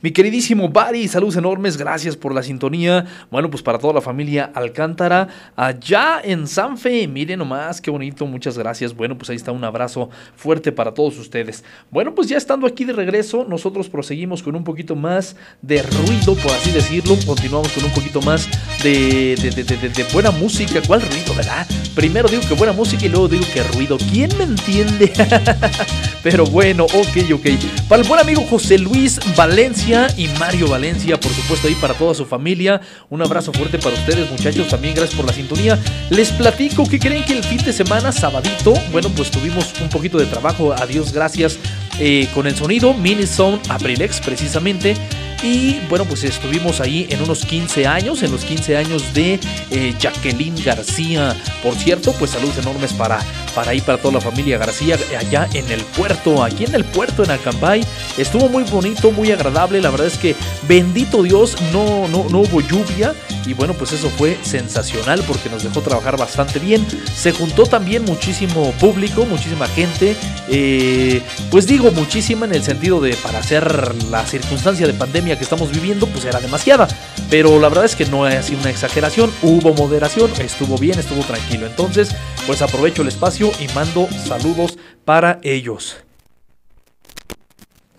Mi 0.03 0.11
queridísimo 0.11 0.69
Bari, 0.69 1.09
saludos 1.09 1.37
enormes. 1.37 1.79
Gracias 1.79 2.19
por 2.19 2.35
la 2.35 2.43
sintonía. 2.43 3.07
Bueno, 3.31 3.49
pues 3.51 3.63
para 3.63 3.79
toda 3.79 3.95
la 3.95 4.03
familia 4.03 4.51
Alcántara, 4.55 5.27
allá 5.57 6.21
en 6.23 6.47
Sanfe. 6.47 7.09
Miren 7.09 7.39
nomás, 7.39 7.81
qué 7.81 7.91
bonito. 7.91 8.27
Muchas 8.27 8.59
gracias. 8.59 8.95
Bueno, 8.95 9.17
pues 9.17 9.31
ahí 9.31 9.37
está 9.37 9.53
un 9.53 9.65
abrazo 9.65 10.11
fuerte 10.37 10.71
para 10.71 10.93
todos 10.93 11.19
ustedes. 11.19 11.65
Bueno, 11.91 12.15
pues 12.15 12.29
ya 12.29 12.37
estando 12.37 12.67
aquí 12.67 12.85
de 12.85 12.93
regreso, 12.93 13.47
nosotros 13.49 13.89
proseguimos 13.89 14.43
con 14.43 14.55
un 14.55 14.65
poquito 14.65 14.95
más 14.95 15.35
de 15.63 15.83
ruido, 15.83 16.35
por 16.35 16.51
así 16.53 16.73
decirlo. 16.73 17.17
Continuamos 17.25 17.73
con 17.73 17.85
un 17.85 17.93
poquito 17.93 18.21
más 18.21 18.51
de, 18.83 19.35
de, 19.37 19.51
de- 19.65 20.05
buena 20.13 20.31
música. 20.31 20.83
¿Cuál 20.87 21.01
ruido, 21.01 21.35
verdad? 21.35 21.67
Primero 21.95 22.29
digo 22.29 22.43
que 22.47 22.53
buena 22.53 22.75
música 22.75 23.07
y 23.07 23.09
luego 23.09 23.29
digo 23.29 23.45
que 23.55 23.63
ruido. 23.63 23.97
¿Quién 24.13 24.29
me 24.37 24.45
entiende? 24.45 25.11
Pero 26.23 26.45
bueno, 26.45 26.85
ok, 26.85 27.33
ok. 27.35 27.47
Para 27.89 28.03
el 28.03 28.09
buen 28.09 28.21
amigo 28.21 28.45
José 28.49 28.79
Luis 28.79 29.21
Valencia 29.37 30.09
y 30.17 30.29
Mario 30.39 30.69
Valencia, 30.69 31.19
por 31.19 31.33
supuesto, 31.33 31.69
ahí 31.69 31.75
para 31.75 31.95
toda 31.95 32.15
su 32.15 32.25
familia. 32.25 32.81
Un 33.11 33.23
abrazo 33.23 33.53
fuerte 33.53 33.79
para 33.79 33.95
ustedes, 33.95 34.31
muchachos. 34.31 34.69
También 34.69 34.95
gracias 34.95 35.17
por 35.17 35.27
la 35.27 35.33
sintonía. 35.33 35.79
Les 36.11 36.31
platico 36.33 36.89
que 36.89 36.99
creen 36.99 37.25
que 37.25 37.35
el 37.35 37.45
fin 37.45 37.59
de 37.59 37.73
semana, 37.73 38.13
sabadito, 38.13 38.75
bueno, 38.91 39.09
pues 39.11 39.31
tuvimos 39.31 39.73
un 39.81 39.89
poquito 39.89 40.19
de 40.19 40.27
trabajo. 40.27 40.73
Adiós, 40.73 41.13
gracias. 41.13 41.59
eh, 41.99 42.29
con 42.35 42.47
el 42.47 42.57
sonido 42.57 42.95
Mini 42.95 43.27
Sound 43.27 43.61
Aprilex, 43.71 44.21
precisamente. 44.21 44.97
Y 45.43 45.81
bueno, 45.89 46.05
pues 46.05 46.23
estuvimos 46.23 46.81
ahí 46.81 47.07
en 47.11 47.21
unos 47.21 47.45
15 47.45 47.87
años, 47.87 48.23
en 48.23 48.31
los 48.31 48.45
15 48.45 48.77
años 48.77 49.13
de 49.13 49.41
eh, 49.71 49.95
Jacqueline 49.99 50.55
García. 50.65 51.37
Por 51.63 51.75
cierto, 51.75 52.13
pues 52.19 52.31
saludos 52.31 52.59
enormes 52.59 52.93
para, 52.93 53.19
para 53.55 53.73
ahí, 53.73 53.81
para 53.81 53.99
toda 53.99 54.15
la 54.15 54.21
familia 54.21 54.57
García, 54.59 54.97
allá 55.19 55.49
en 55.53 55.69
el 55.73 55.81
puerto, 55.81 56.45
aquí 56.45 56.65
en 56.65 56.77
el 56.77 56.85
puerto, 56.85 57.25
en 57.25 57.33
Acambay. 57.33 57.85
Estuvo 58.17 58.49
muy 58.49 58.63
bonito, 58.65 59.11
muy 59.11 59.33
agradable. 59.33 59.81
La 59.81 59.91
verdad 59.91 60.07
es 60.07 60.17
que 60.17 60.37
bendito 60.69 61.23
Dios, 61.25 61.57
no, 61.73 62.07
no, 62.07 62.29
no 62.29 62.41
hubo 62.41 62.61
lluvia. 62.61 63.13
Y 63.47 63.55
bueno, 63.55 63.75
pues 63.75 63.93
eso 63.93 64.09
fue 64.11 64.39
sensacional 64.43 65.23
porque 65.27 65.49
nos 65.49 65.63
dejó 65.63 65.81
trabajar 65.81 66.17
bastante 66.17 66.59
bien. 66.59 66.87
Se 67.15 67.33
juntó 67.33 67.65
también 67.67 68.05
muchísimo 68.05 68.73
público, 68.73 69.25
muchísima 69.27 69.67
gente. 69.67 70.17
eh, 70.49 71.23
pues 71.51 71.67
digo 71.67 71.91
muchísima 71.93 72.47
en 72.47 72.55
el 72.55 72.63
sentido 72.63 73.01
de 73.01 73.15
para 73.17 73.39
hacer 73.39 73.95
la 74.11 74.25
circunstancia 74.27 74.87
de 74.87 74.95
pandemia 74.95 75.37
que 75.37 75.45
estamos 75.45 75.71
viviendo, 75.71 76.07
pues 76.07 76.25
era 76.25 76.41
demasiada. 76.41 76.89
Pero 77.31 77.59
la 77.59 77.69
verdad 77.69 77.85
es 77.85 77.97
que 77.97 78.07
no 78.07 78.27
es 78.27 78.37
así 78.37 78.55
una 78.55 78.71
exageración. 78.71 79.31
Hubo 79.43 79.75
moderación, 79.75 80.31
estuvo 80.39 80.79
bien, 80.79 80.99
estuvo 80.99 81.23
tranquilo. 81.23 81.67
Entonces, 81.67 82.15
pues 82.47 82.63
aprovecho 82.63 83.03
el 83.03 83.09
espacio 83.09 83.51
y 83.61 83.73
mando 83.75 84.09
saludos 84.27 84.79
para 85.05 85.41
ellos. 85.43 85.97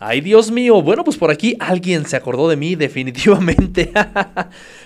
Ay, 0.05 0.19
Dios 0.19 0.51
mío. 0.51 0.81
Bueno, 0.81 1.05
pues 1.05 1.15
por 1.15 1.31
aquí 1.31 1.55
alguien 1.59 2.05
se 2.05 2.17
acordó 2.17 2.49
de 2.49 2.57
mí, 2.57 2.75
definitivamente. 2.75 3.93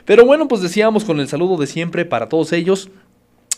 Pero 0.05 0.26
bueno, 0.28 0.47
pues 0.47 0.61
decíamos 0.61 1.05
con 1.05 1.20
el 1.20 1.28
saludo 1.28 1.57
de 1.57 1.65
siempre 1.65 2.05
para 2.05 2.30
todos 2.30 2.53
ellos. 2.53 2.91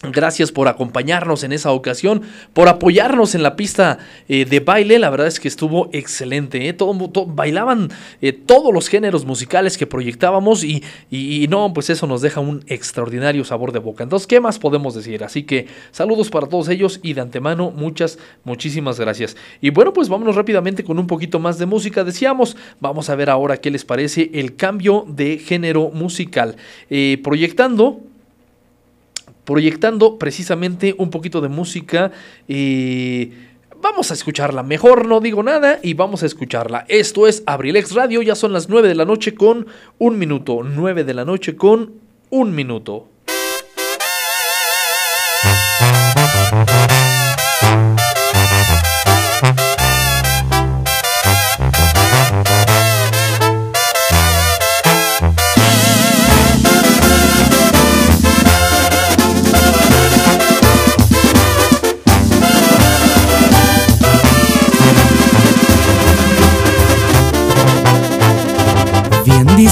Gracias 0.02 0.54
por 0.54 0.70
acompañarnos 0.70 1.44
en 1.44 1.52
esa 1.52 1.74
ocasión, 1.74 2.22
por 2.54 2.70
apoyarnos 2.70 3.36
en 3.36 3.44
la 3.44 3.58
pista 3.58 3.98
eh, 4.30 4.46
de 4.46 4.62
baile. 4.62 4.98
La 4.98 5.10
verdad 5.10 5.28
es 5.28 5.42
que 5.42 5.50
estuvo 5.50 5.90
excelente. 5.92 6.70
¿eh? 6.70 6.74
Todo, 6.74 7.10
to- 7.10 7.26
bailaban 7.26 7.90
eh, 8.22 8.32
todos 8.32 8.74
los 8.74 8.88
géneros 8.88 9.26
musicales 9.26 9.78
que 9.78 9.88
proyectábamos 9.88 10.64
y, 10.64 10.82
y- 11.12 11.44
y 11.44 11.48
no, 11.50 11.74
pues 11.74 11.90
eso 11.90 12.08
nos 12.08 12.22
deja 12.22 12.40
un 12.40 12.64
extraordinario 12.68 13.44
sabor 13.44 13.74
de 13.74 13.80
boca. 13.80 14.04
Entonces, 14.06 14.26
¿qué 14.26 14.40
más 14.40 14.58
podemos 14.58 14.96
decir? 14.96 15.22
Así 15.22 15.44
que 15.44 15.68
saludos 15.92 16.30
para 16.30 16.48
todos 16.48 16.70
ellos 16.70 17.02
y 17.04 17.12
de 17.12 17.20
antemano 17.20 17.70
muchas, 17.70 18.20
muchísimas 18.46 19.02
gracias. 19.02 19.36
Y 19.60 19.70
bueno, 19.72 19.92
pues 19.92 20.08
vámonos 20.08 20.38
rápidamente 20.38 20.86
con 20.86 20.98
un 20.98 21.08
poquito 21.08 21.40
más 21.40 21.60
de 21.60 21.66
música. 21.66 22.06
Decíamos, 22.06 22.56
vamos 22.80 23.10
a 23.10 23.16
ver 23.16 23.30
ahora 23.30 23.58
qué 23.58 23.70
les 23.70 23.84
parece 23.84 24.32
el 24.34 24.56
cambio 24.56 25.04
de 25.10 25.40
género 25.40 25.90
musical. 25.94 26.56
Proyectando 27.22 28.00
proyectando 29.50 30.20
precisamente 30.20 30.94
un 31.00 31.10
poquito 31.10 31.42
de 31.42 31.50
música. 31.50 32.12
eh, 32.48 33.32
vamos 33.82 34.12
a 34.12 34.14
escucharla. 34.14 34.62
Mejor 34.62 35.08
no 35.08 35.22
digo 35.22 35.42
nada 35.42 35.80
y 35.82 35.96
vamos 35.96 36.22
a 36.22 36.28
escucharla. 36.28 36.86
Esto 36.88 37.26
es 37.26 37.42
Abrilex 37.48 37.96
Radio. 37.96 38.22
Ya 38.22 38.36
son 38.36 38.54
las 38.54 38.70
9 38.70 38.88
de 38.88 38.94
la 38.94 39.06
noche 39.06 39.34
con 39.34 39.66
un 39.98 40.20
minuto. 40.20 40.62
9 40.64 41.04
de 41.04 41.14
la 41.16 41.26
noche 41.26 41.56
con 41.56 41.94
un 42.30 42.54
minuto. 42.54 43.08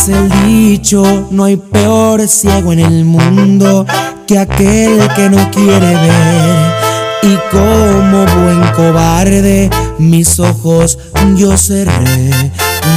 El 0.08 0.30
dicho, 0.46 1.28
no 1.32 1.44
hay 1.46 1.58
peor 1.58 2.28
ciego 2.28 2.72
en 2.72 2.80
el 2.80 3.06
mundo 3.06 3.86
que 4.26 4.40
aquel 4.40 5.08
que 5.16 5.30
no 5.30 5.50
quiere 5.52 5.96
ver. 5.96 6.88
Y 7.24 7.38
como 7.52 8.26
buen 8.26 8.62
cobarde, 8.74 9.70
mis 9.98 10.40
ojos 10.40 10.98
yo 11.36 11.58
cerré. 11.58 12.52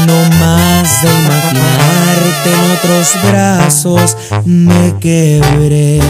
No 0.07 0.19
más 0.39 1.03
de 1.03 1.09
imaginarte 1.09 2.53
en 2.53 2.61
otros 2.77 3.17
brazos 3.31 4.17
me 4.45 4.95
quebré. 5.01 6.01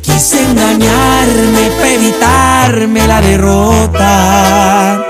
Quise 0.00 0.42
engañarme 0.42 1.70
para 1.78 1.90
evitarme 1.90 3.06
la 3.06 3.20
derrota 3.20 5.04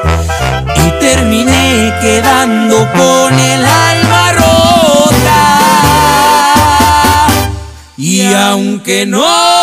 y 0.76 0.90
terminé 1.00 1.94
quedando 2.00 2.88
con 2.92 3.38
el 3.38 3.64
alma 3.64 4.03
aunque 8.50 9.06
no 9.06 9.53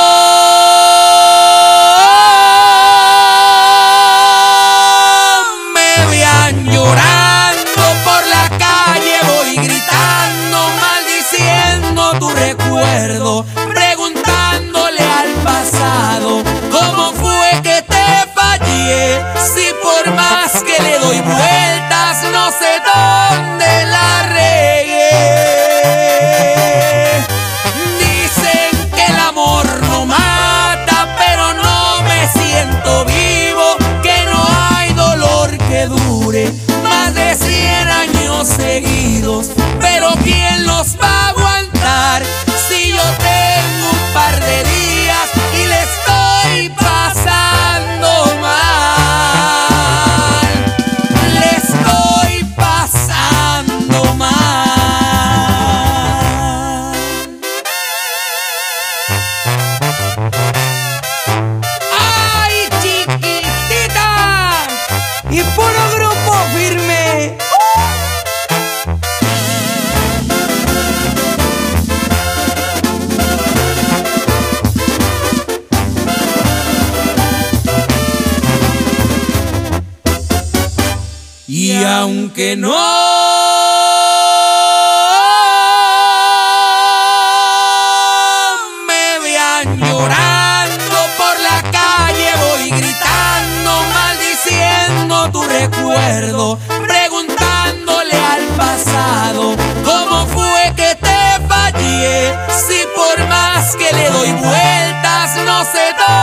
que 103.76 103.95
le 103.95 104.09
doy 104.09 104.32
vueltas, 104.34 105.36
no 105.45 105.63
dónde 105.65 106.20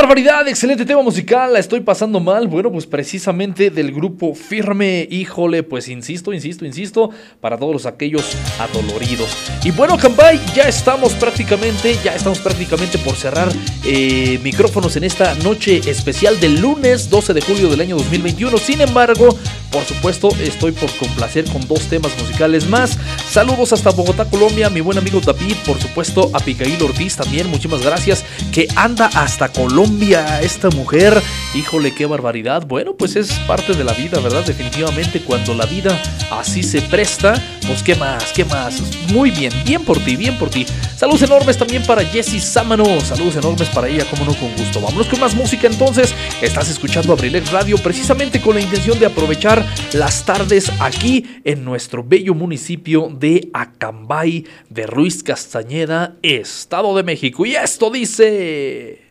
barbaridad! 0.00 0.48
Excelente 0.48 0.86
tema 0.86 1.02
musical, 1.02 1.52
la 1.52 1.58
estoy 1.58 1.80
pasando 1.80 2.20
mal. 2.20 2.48
Bueno, 2.48 2.72
pues 2.72 2.86
precisamente 2.86 3.68
del 3.68 3.92
grupo 3.92 4.34
Firme, 4.34 5.06
híjole, 5.10 5.62
pues 5.62 5.88
insisto, 5.88 6.32
insisto, 6.32 6.64
insisto, 6.64 7.10
para 7.38 7.58
todos 7.58 7.84
aquellos 7.84 8.34
adoloridos. 8.58 9.36
Y 9.62 9.72
bueno, 9.72 9.98
Campay, 9.98 10.40
ya 10.54 10.62
estamos 10.62 11.12
prácticamente, 11.12 11.98
ya 12.02 12.14
estamos 12.14 12.38
prácticamente 12.38 12.96
por 12.96 13.14
cerrar 13.14 13.52
eh, 13.84 14.40
micrófonos 14.42 14.96
en 14.96 15.04
esta 15.04 15.34
noche 15.34 15.82
especial 15.84 16.40
del 16.40 16.62
lunes 16.62 17.10
12 17.10 17.34
de 17.34 17.42
julio 17.42 17.68
del 17.68 17.82
año 17.82 17.96
2021. 17.96 18.56
Sin 18.56 18.80
embargo, 18.80 19.36
por 19.70 19.84
supuesto, 19.84 20.30
estoy 20.40 20.72
por 20.72 20.90
complacer 20.96 21.44
con 21.44 21.66
dos 21.68 21.80
temas 21.90 22.12
musicales 22.18 22.66
más. 22.66 22.96
Saludos 23.28 23.74
hasta 23.74 23.90
Bogotá, 23.90 24.24
Colombia, 24.24 24.70
mi 24.70 24.80
buen 24.80 24.96
amigo 24.96 25.20
David, 25.20 25.56
por 25.66 25.78
supuesto, 25.78 26.30
a 26.32 26.40
Picail 26.40 26.82
Ortiz 26.82 27.16
también, 27.16 27.48
muchísimas 27.48 27.82
gracias, 27.82 28.24
que 28.50 28.66
anda 28.76 29.10
hasta 29.14 29.50
Colombia. 29.50 29.89
Colombia, 29.90 30.40
esta 30.40 30.70
mujer. 30.70 31.20
Híjole, 31.52 31.92
qué 31.92 32.06
barbaridad. 32.06 32.64
Bueno, 32.64 32.94
pues 32.94 33.16
es 33.16 33.32
parte 33.48 33.72
de 33.72 33.82
la 33.82 33.92
vida, 33.92 34.20
¿verdad? 34.20 34.44
Definitivamente 34.46 35.20
cuando 35.20 35.52
la 35.52 35.66
vida 35.66 36.00
así 36.30 36.62
se 36.62 36.80
presta, 36.80 37.34
pues 37.66 37.82
qué 37.82 37.96
más, 37.96 38.32
qué 38.32 38.44
más. 38.44 38.80
Muy 39.12 39.32
bien, 39.32 39.52
bien 39.64 39.84
por 39.84 39.98
ti, 39.98 40.14
bien 40.14 40.38
por 40.38 40.48
ti. 40.48 40.64
Saludos 40.96 41.22
enormes 41.22 41.58
también 41.58 41.82
para 41.82 42.04
Jessie 42.04 42.38
Sámano. 42.38 43.00
Saludos 43.00 43.34
enormes 43.34 43.68
para 43.70 43.88
ella, 43.88 44.04
como 44.08 44.24
no, 44.24 44.34
con 44.34 44.54
gusto. 44.54 44.80
Vámonos 44.80 45.08
con 45.08 45.18
más 45.18 45.34
música 45.34 45.66
entonces. 45.66 46.14
Estás 46.40 46.70
escuchando 46.70 47.12
Abrilex 47.12 47.50
Radio 47.50 47.76
precisamente 47.78 48.40
con 48.40 48.54
la 48.54 48.60
intención 48.60 48.96
de 48.96 49.06
aprovechar 49.06 49.66
las 49.92 50.24
tardes 50.24 50.70
aquí 50.78 51.40
en 51.42 51.64
nuestro 51.64 52.04
bello 52.04 52.32
municipio 52.32 53.10
de 53.12 53.50
Acambay 53.52 54.44
de 54.68 54.86
Ruiz 54.86 55.24
Castañeda, 55.24 56.14
Estado 56.22 56.96
de 56.96 57.02
México. 57.02 57.44
Y 57.44 57.56
esto 57.56 57.90
dice... 57.90 59.09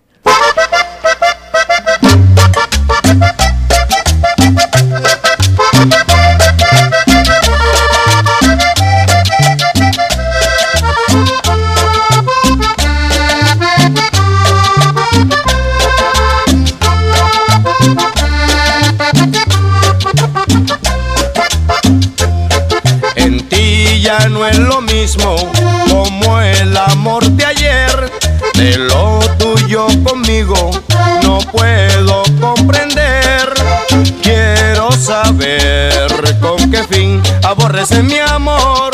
Ha 0.60 0.66
ha 0.66 0.78
ha! 0.78 0.89
Aborreces 37.70 38.03
mi 38.03 38.17
amor. 38.17 38.91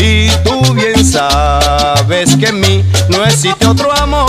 Y 0.00 0.28
tú 0.44 0.74
bien 0.74 1.04
sabes 1.04 2.36
que 2.36 2.46
en 2.46 2.60
mí 2.60 2.84
no 3.08 3.24
existe 3.24 3.66
otro 3.66 3.92
amor. 3.92 4.25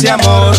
Ese 0.00 0.08
amor, 0.08 0.49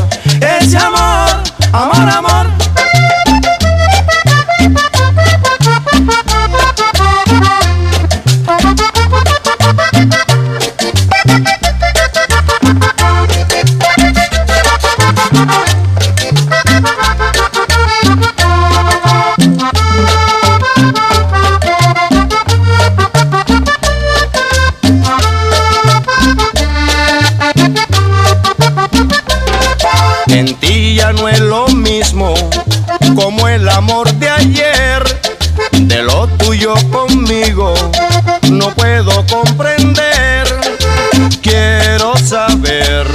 tuyo 36.44 36.74
conmigo 36.92 37.74
no 38.52 38.70
puedo 38.76 39.26
comprender. 39.28 40.46
Quiero 41.42 42.18
saber 42.18 43.08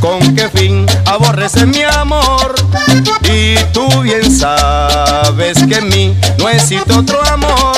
con 0.00 0.34
qué 0.34 0.48
fin 0.48 0.86
aborreces 1.06 1.66
mi 1.66 1.82
amor. 1.82 2.54
Y 3.24 3.56
tú 3.72 3.88
bien 4.02 4.30
sabes 4.36 5.58
que 5.66 5.76
en 5.76 5.88
mí 5.88 6.16
no 6.38 6.48
existe 6.48 6.92
otro 6.92 7.22
amor. 7.24 7.76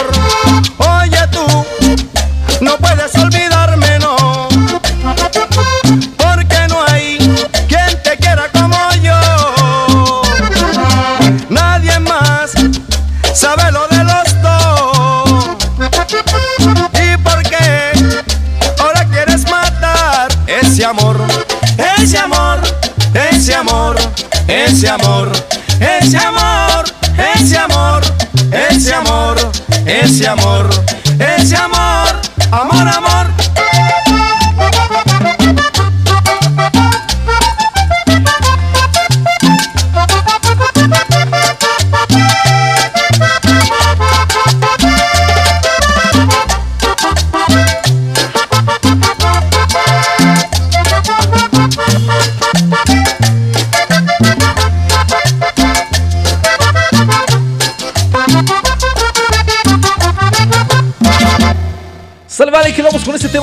Ese 30.02 30.26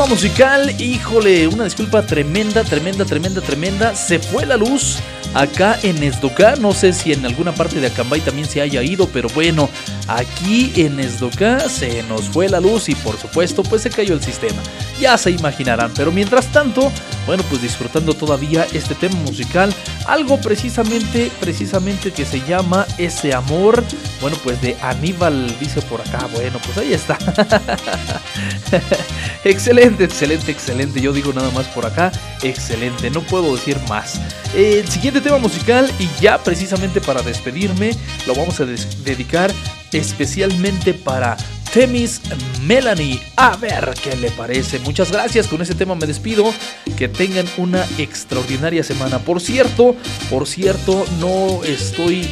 musical. 0.09 0.81
Híjole, 0.81 1.47
una 1.47 1.65
disculpa 1.65 2.01
tremenda, 2.01 2.63
tremenda, 2.63 3.05
tremenda, 3.05 3.41
tremenda. 3.41 3.95
Se 3.95 4.17
fue 4.17 4.43
la 4.43 4.57
luz 4.57 4.97
acá 5.35 5.77
en 5.83 6.01
Esdoca. 6.01 6.55
No 6.55 6.73
sé 6.73 6.93
si 6.93 7.13
en 7.13 7.23
alguna 7.25 7.53
parte 7.53 7.79
de 7.79 7.87
Acambay 7.87 8.19
también 8.21 8.47
se 8.47 8.59
haya 8.59 8.81
ido, 8.81 9.07
pero 9.07 9.29
bueno, 9.29 9.69
aquí 10.07 10.73
en 10.75 10.99
Esdoca 10.99 11.59
se 11.69 12.01
nos 12.03 12.23
fue 12.23 12.49
la 12.49 12.59
luz 12.59 12.89
y 12.89 12.95
por 12.95 13.17
supuesto, 13.17 13.61
pues 13.61 13.83
se 13.83 13.91
cayó 13.91 14.15
el 14.15 14.23
sistema. 14.23 14.61
Ya 14.99 15.15
se 15.17 15.29
imaginarán, 15.29 15.91
pero 15.95 16.11
mientras 16.11 16.47
tanto, 16.47 16.91
bueno, 17.27 17.43
pues 17.47 17.61
disfrutando 17.61 18.15
todavía 18.15 18.65
este 18.73 18.95
tema 18.95 19.15
musical, 19.21 19.73
algo 20.07 20.41
precisamente, 20.41 21.31
precisamente 21.39 22.11
que 22.11 22.25
se 22.25 22.41
llama 22.41 22.87
Ese 22.97 23.33
Amor. 23.33 23.83
Bueno, 24.21 24.37
pues 24.43 24.59
de 24.61 24.75
Aníbal 24.81 25.55
dice 25.59 25.81
por 25.83 26.01
acá. 26.01 26.27
Bueno, 26.33 26.59
pues 26.65 26.77
ahí 26.79 26.93
está. 26.93 27.17
excelente, 29.43 30.03
excelente, 30.03 30.51
excelente. 30.51 31.01
Yo 31.01 31.13
digo 31.13 31.33
nada 31.33 31.51
más 31.51 31.67
por 31.67 31.85
acá. 31.85 32.11
Excelente, 32.43 33.09
no 33.09 33.21
puedo 33.21 33.55
decir 33.55 33.77
más. 33.87 34.19
El 34.55 34.87
siguiente 34.87 35.21
tema 35.21 35.37
musical 35.37 35.91
y 35.99 36.09
ya 36.21 36.37
precisamente 36.43 37.01
para 37.01 37.21
despedirme 37.21 37.95
lo 38.27 38.35
vamos 38.35 38.59
a 38.59 38.65
dedicar 38.65 39.51
especialmente 39.91 40.93
para 40.93 41.37
Temis 41.73 42.21
Melanie. 42.65 43.21
A 43.35 43.55
ver 43.57 43.93
qué 44.03 44.15
le 44.15 44.31
parece. 44.31 44.79
Muchas 44.79 45.11
gracias. 45.11 45.47
Con 45.47 45.61
ese 45.61 45.75
tema 45.75 45.95
me 45.95 46.07
despido. 46.07 46.53
Que 46.97 47.07
tengan 47.07 47.45
una 47.57 47.85
extraordinaria 47.97 48.83
semana. 48.83 49.19
Por 49.19 49.39
cierto, 49.39 49.95
por 50.29 50.47
cierto, 50.47 51.05
no 51.19 51.63
estoy. 51.63 52.27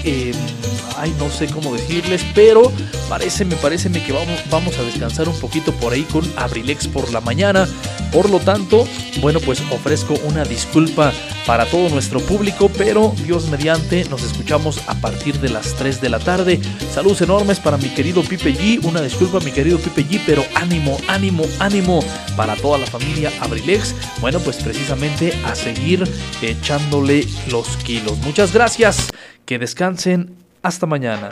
ay, 0.97 1.13
no 1.19 1.29
sé 1.29 1.47
cómo 1.47 1.73
decirles. 1.73 2.25
Pero 2.33 2.71
parece, 3.09 3.45
me 3.45 3.55
parece 3.55 3.91
que 3.91 4.11
vamos, 4.11 4.39
vamos 4.49 4.77
a 4.77 4.83
descansar 4.83 5.29
un 5.29 5.39
poquito 5.39 5.71
por 5.73 5.93
ahí 5.93 6.03
con 6.03 6.23
Abrilex 6.35 6.87
por 6.87 7.11
la 7.11 7.21
mañana. 7.21 7.67
Por 8.11 8.29
lo 8.29 8.39
tanto, 8.39 8.87
bueno, 9.21 9.39
pues 9.39 9.61
ofrezco 9.71 10.15
una 10.25 10.43
disculpa 10.43 11.11
para 11.45 11.65
todo 11.65 11.89
nuestro 11.89 12.19
público, 12.19 12.69
pero 12.77 13.13
Dios 13.23 13.47
mediante 13.49 14.03
nos 14.05 14.23
escuchamos 14.23 14.81
a 14.87 14.95
partir 14.95 15.39
de 15.39 15.49
las 15.49 15.73
3 15.75 16.01
de 16.01 16.09
la 16.09 16.19
tarde. 16.19 16.59
Saludos 16.93 17.21
enormes 17.21 17.59
para 17.59 17.77
mi 17.77 17.89
querido 17.89 18.21
Pipe 18.21 18.53
G, 18.53 18.83
una 18.83 19.01
disculpa 19.01 19.26
mi 19.43 19.51
querido 19.51 19.77
Pipe 19.77 20.05
G, 20.05 20.21
pero 20.25 20.43
ánimo, 20.55 20.97
ánimo, 21.07 21.43
ánimo 21.59 21.99
para 22.35 22.55
toda 22.55 22.77
la 22.77 22.85
familia 22.85 23.31
Abrilex. 23.41 23.93
Bueno, 24.21 24.39
pues 24.39 24.57
precisamente 24.57 25.33
a 25.45 25.53
seguir 25.53 26.03
echándole 26.41 27.27
los 27.49 27.67
kilos. 27.77 28.17
Muchas 28.19 28.53
gracias, 28.53 29.09
que 29.45 29.59
descansen, 29.59 30.35
hasta 30.63 30.85
mañana. 30.85 31.29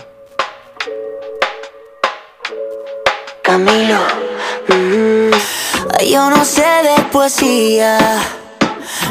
Camilo, 3.42 4.00
mm, 4.68 5.32
yo 6.12 6.30
no 6.30 6.44
sé 6.44 6.66
de 6.84 7.04
poesía 7.12 7.98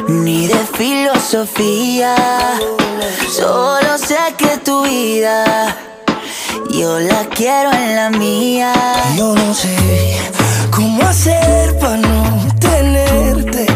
ni 0.09 0.47
de 0.47 0.59
filosofía, 0.77 2.15
solo 3.31 3.97
sé 3.97 4.19
que 4.37 4.59
tu 4.59 4.83
vida 4.83 5.94
yo 6.71 6.99
la 7.01 7.25
quiero 7.35 7.73
en 7.73 7.97
la 7.97 8.11
mía. 8.11 8.73
Yo 9.17 9.35
no 9.35 9.55
sé 9.55 9.77
cómo 10.71 11.03
hacer 11.03 11.79
para 11.79 11.97
no 11.97 12.49
tenerte 12.59 13.67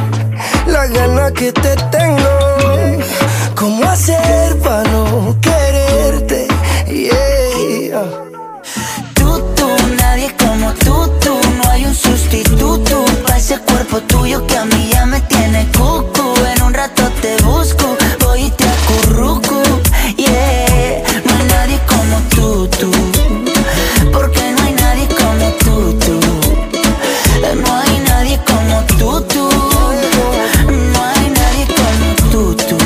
la 0.67 0.87
gana 0.87 1.31
que 1.33 1.53
te 1.53 1.77
tengo. 1.91 2.39
Cómo 3.55 3.85
hacer 3.85 4.59
para 4.59 4.85
no 4.91 5.37
quererte. 5.41 6.49
Yeah. 6.87 8.03
Tú, 9.15 9.41
tú, 9.57 9.69
nadie 10.01 10.35
como 10.37 10.73
tú, 10.75 11.09
tú, 11.21 11.39
no 11.57 11.71
hay 11.71 11.85
un 11.85 11.95
sustituto 11.95 13.05
para 13.25 13.39
ese 13.39 13.59
cuerpo 13.59 14.01
tuyo 14.03 14.47
que 14.47 14.57
a 14.57 14.65
mí 14.65 14.91
ya 14.93 15.07
me 15.07 15.21
tiene 15.23 15.67
cucu. 15.77 16.35
En 16.55 16.63
un 16.63 16.75
rato 16.75 17.03
te 17.21 17.37
busco, 17.43 17.97
voy 18.25 18.45
y 18.45 18.51
te 18.51 18.65
acurruco, 18.65 19.63
yeah. 20.17 20.68
Como 22.19 22.31
tú, 22.31 22.69
tú, 22.79 22.91
porque 24.13 24.41
no 24.53 24.63
hay 24.65 24.73
nadie 24.73 25.07
como 25.07 25.53
tú, 25.63 25.97
tú. 25.99 26.21
No 27.63 27.81
hay 27.81 28.01
nadie 28.01 28.41
como 28.45 28.83
tú, 28.99 29.21
tú. 29.23 29.49
No 30.67 31.05
hay 31.05 31.31
nadie 31.31 31.67
como 31.77 32.31
tú, 32.31 32.57
tú. 32.57 32.77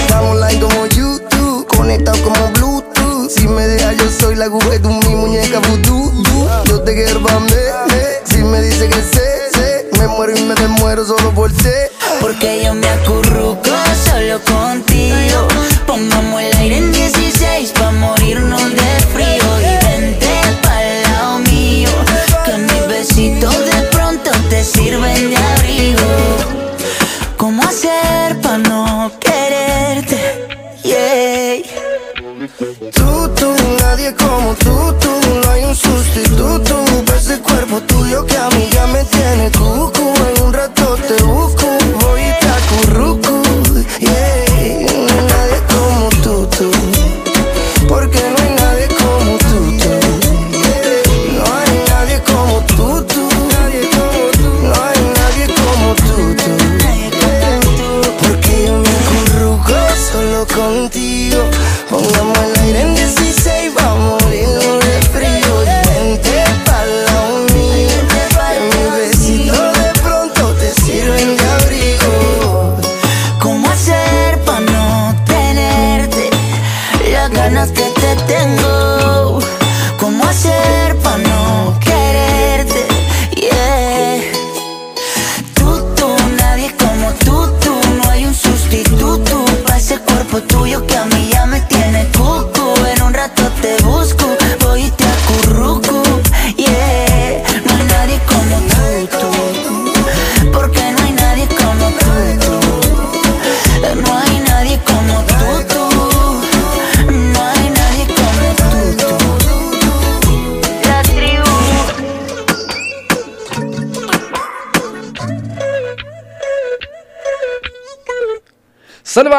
Estamos 0.00 0.30
online 0.30 0.60
como 0.60 0.86
YouTube, 0.86 1.66
conectados 1.66 2.20
como 2.20 2.50
Bluetooth. 2.52 3.30
Si 3.30 3.46
me 3.46 3.66
dejas, 3.66 3.96
yo 3.96 4.10
soy 4.10 4.36
la 4.36 4.48
de 4.48 4.78
tu 4.78 4.88
mi 4.88 5.14
muñeca 5.14 5.58
vudú. 5.58 6.24
Yo 6.64 6.80
te 6.80 6.94
quiero 6.94 7.22
pa' 7.22 7.40
mí, 7.40 7.50
Si 8.24 8.38
me 8.38 8.62
dice 8.62 8.88
que 8.88 9.02
sé, 9.02 9.50
sé, 9.52 9.90
me 9.98 10.06
muero 10.06 10.34
y 10.34 10.42
me 10.44 10.54
desmuero 10.54 11.04
solo 11.04 11.30
por 11.34 11.52
ser. 11.60 11.90
Porque 12.20 12.62
yo 12.64 12.74
me 12.74 12.89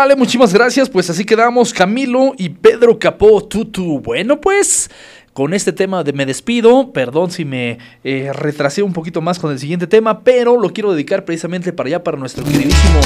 vale, 0.01 0.15
muchísimas 0.15 0.51
gracias. 0.51 0.89
Pues 0.89 1.11
así 1.11 1.25
quedamos 1.25 1.73
Camilo 1.73 2.33
y 2.35 2.49
Pedro 2.49 2.97
Capó 2.97 3.43
Tutu. 3.43 3.99
Bueno, 3.99 4.41
pues 4.41 4.89
con 5.31 5.53
este 5.53 5.73
tema 5.73 6.03
de 6.03 6.11
me 6.11 6.25
despido. 6.25 6.91
Perdón 6.91 7.29
si 7.29 7.45
me 7.45 7.77
eh, 8.03 8.31
retrasé 8.33 8.81
un 8.81 8.93
poquito 8.93 9.21
más 9.21 9.37
con 9.37 9.51
el 9.51 9.59
siguiente 9.59 9.85
tema, 9.85 10.23
pero 10.23 10.59
lo 10.59 10.73
quiero 10.73 10.91
dedicar 10.91 11.23
precisamente 11.23 11.71
para 11.71 11.87
allá, 11.87 12.03
para 12.03 12.17
nuestro 12.17 12.43
queridísimo 12.43 12.99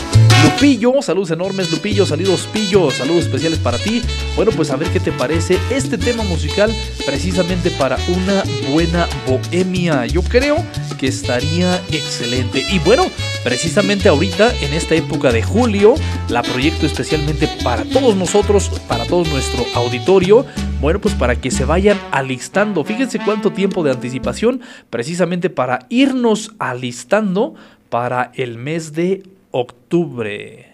Lupillo. 0.46 1.02
Saludos 1.02 1.32
enormes, 1.32 1.70
Lupillo. 1.70 2.06
Saludos, 2.06 2.48
Pillo. 2.54 2.90
Saludos 2.92 3.26
especiales 3.26 3.60
para 3.60 3.78
ti. 3.78 4.02
Bueno, 4.38 4.54
pues 4.56 4.72
a 4.72 4.78
ver 4.78 4.88
qué 4.88 5.02
te 5.02 5.12
parece 5.12 5.60
este 5.70 5.98
tema 5.98 6.24
musical 6.24 6.74
precisamente 7.06 7.72
para 7.72 7.98
una 8.08 8.42
buena 8.72 9.06
bohemia. 9.28 10.06
Yo 10.06 10.22
creo 10.22 10.64
que 10.98 11.08
estaría 11.08 11.76
excelente. 11.92 12.64
Y 12.72 12.80
bueno, 12.80 13.04
precisamente 13.46 14.10
ahorita, 14.10 14.52
en 14.62 14.74
esta 14.74 14.96
época 14.96 15.32
de 15.32 15.44
julio, 15.44 15.94
la 16.30 16.42
proyecto 16.42 16.88
especialmente 16.88 17.48
para 17.64 17.84
todos 17.84 18.16
nosotros, 18.16 18.82
para 18.88 19.06
todo 19.06 19.24
nuestro 19.26 19.64
auditorio. 19.76 20.48
Bueno, 20.82 21.00
pues 21.00 21.14
para 21.14 21.36
que 21.36 21.52
se 21.52 21.64
vayan 21.64 22.00
alistando. 22.10 22.84
Fíjense 22.84 23.20
cuánto 23.20 23.52
tiempo 23.52 23.84
de 23.84 23.92
anticipación 23.92 24.62
precisamente 24.90 25.52
para 25.52 25.86
irnos 25.90 26.54
alistando 26.58 27.54
para 27.90 28.32
el 28.34 28.58
mes 28.58 28.94
de 28.94 29.22
octubre. 29.52 30.74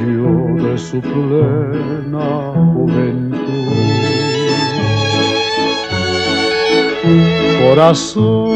de 0.00 0.78
su 0.78 1.00
plena 1.00 2.52
juventud. 2.72 3.38
Corazón 7.62 8.48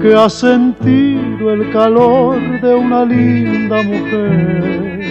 que 0.00 0.14
ha 0.14 0.30
sentido 0.30 1.52
el 1.52 1.70
calor 1.70 2.40
de 2.62 2.74
una 2.74 3.04
linda 3.04 3.82
mujer 3.82 5.02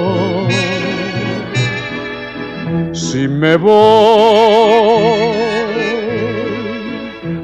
Si 3.01 3.27
me 3.27 3.57
voy, 3.57 3.73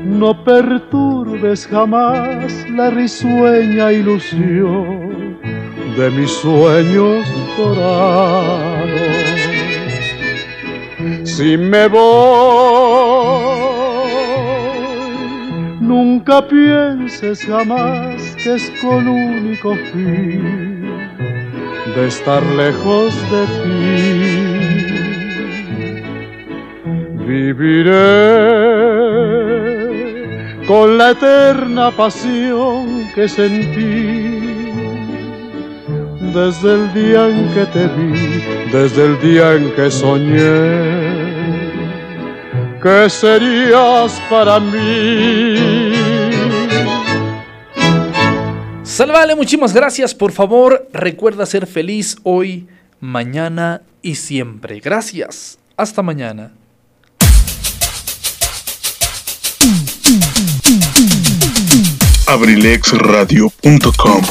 no 0.05 0.43
perturbes 0.43 1.65
jamás 1.65 2.53
la 2.69 2.91
risueña 2.91 3.91
ilusión 3.91 5.39
de 5.97 6.11
mis 6.11 6.31
sueños 6.31 7.27
dorados. 7.57 8.87
Si 11.23 11.57
me 11.57 11.87
voy, 11.87 11.99
nunca 15.81 16.47
pienses 16.47 17.43
jamás 17.43 18.35
que 18.43 18.55
es 18.55 18.71
con 18.79 19.07
único 19.07 19.75
fin 19.91 20.87
de 21.95 22.07
estar 22.07 22.43
lejos 22.43 23.13
de 23.31 23.45
ti. 23.63 24.56
Viviré 27.28 27.91
con 30.65 30.97
la 30.97 31.11
eterna 31.11 31.91
pasión 31.91 33.09
que 33.13 33.28
sentí 33.28 34.71
desde 36.34 36.73
el 36.73 36.93
día 36.93 37.28
en 37.28 37.53
que 37.53 37.65
te 37.65 37.88
vi, 37.88 38.41
desde 38.71 39.05
el 39.05 39.19
día 39.19 39.55
en 39.55 39.71
que 39.75 39.91
soñé 39.91 41.28
que 42.82 43.09
serías 43.09 44.21
para 44.30 44.59
mí. 44.61 45.93
Salvale, 48.84 49.36
muchísimas 49.36 49.73
gracias. 49.73 50.15
Por 50.15 50.32
favor, 50.32 50.88
recuerda 50.93 51.45
ser 51.45 51.67
feliz 51.67 52.15
hoy, 52.23 52.67
mañana 53.01 53.82
y 54.01 54.15
siempre. 54.15 54.80
Gracias. 54.80 55.59
Hasta 55.75 56.01
mañana. 56.01 56.53
abrilexradio.com. 62.28 64.21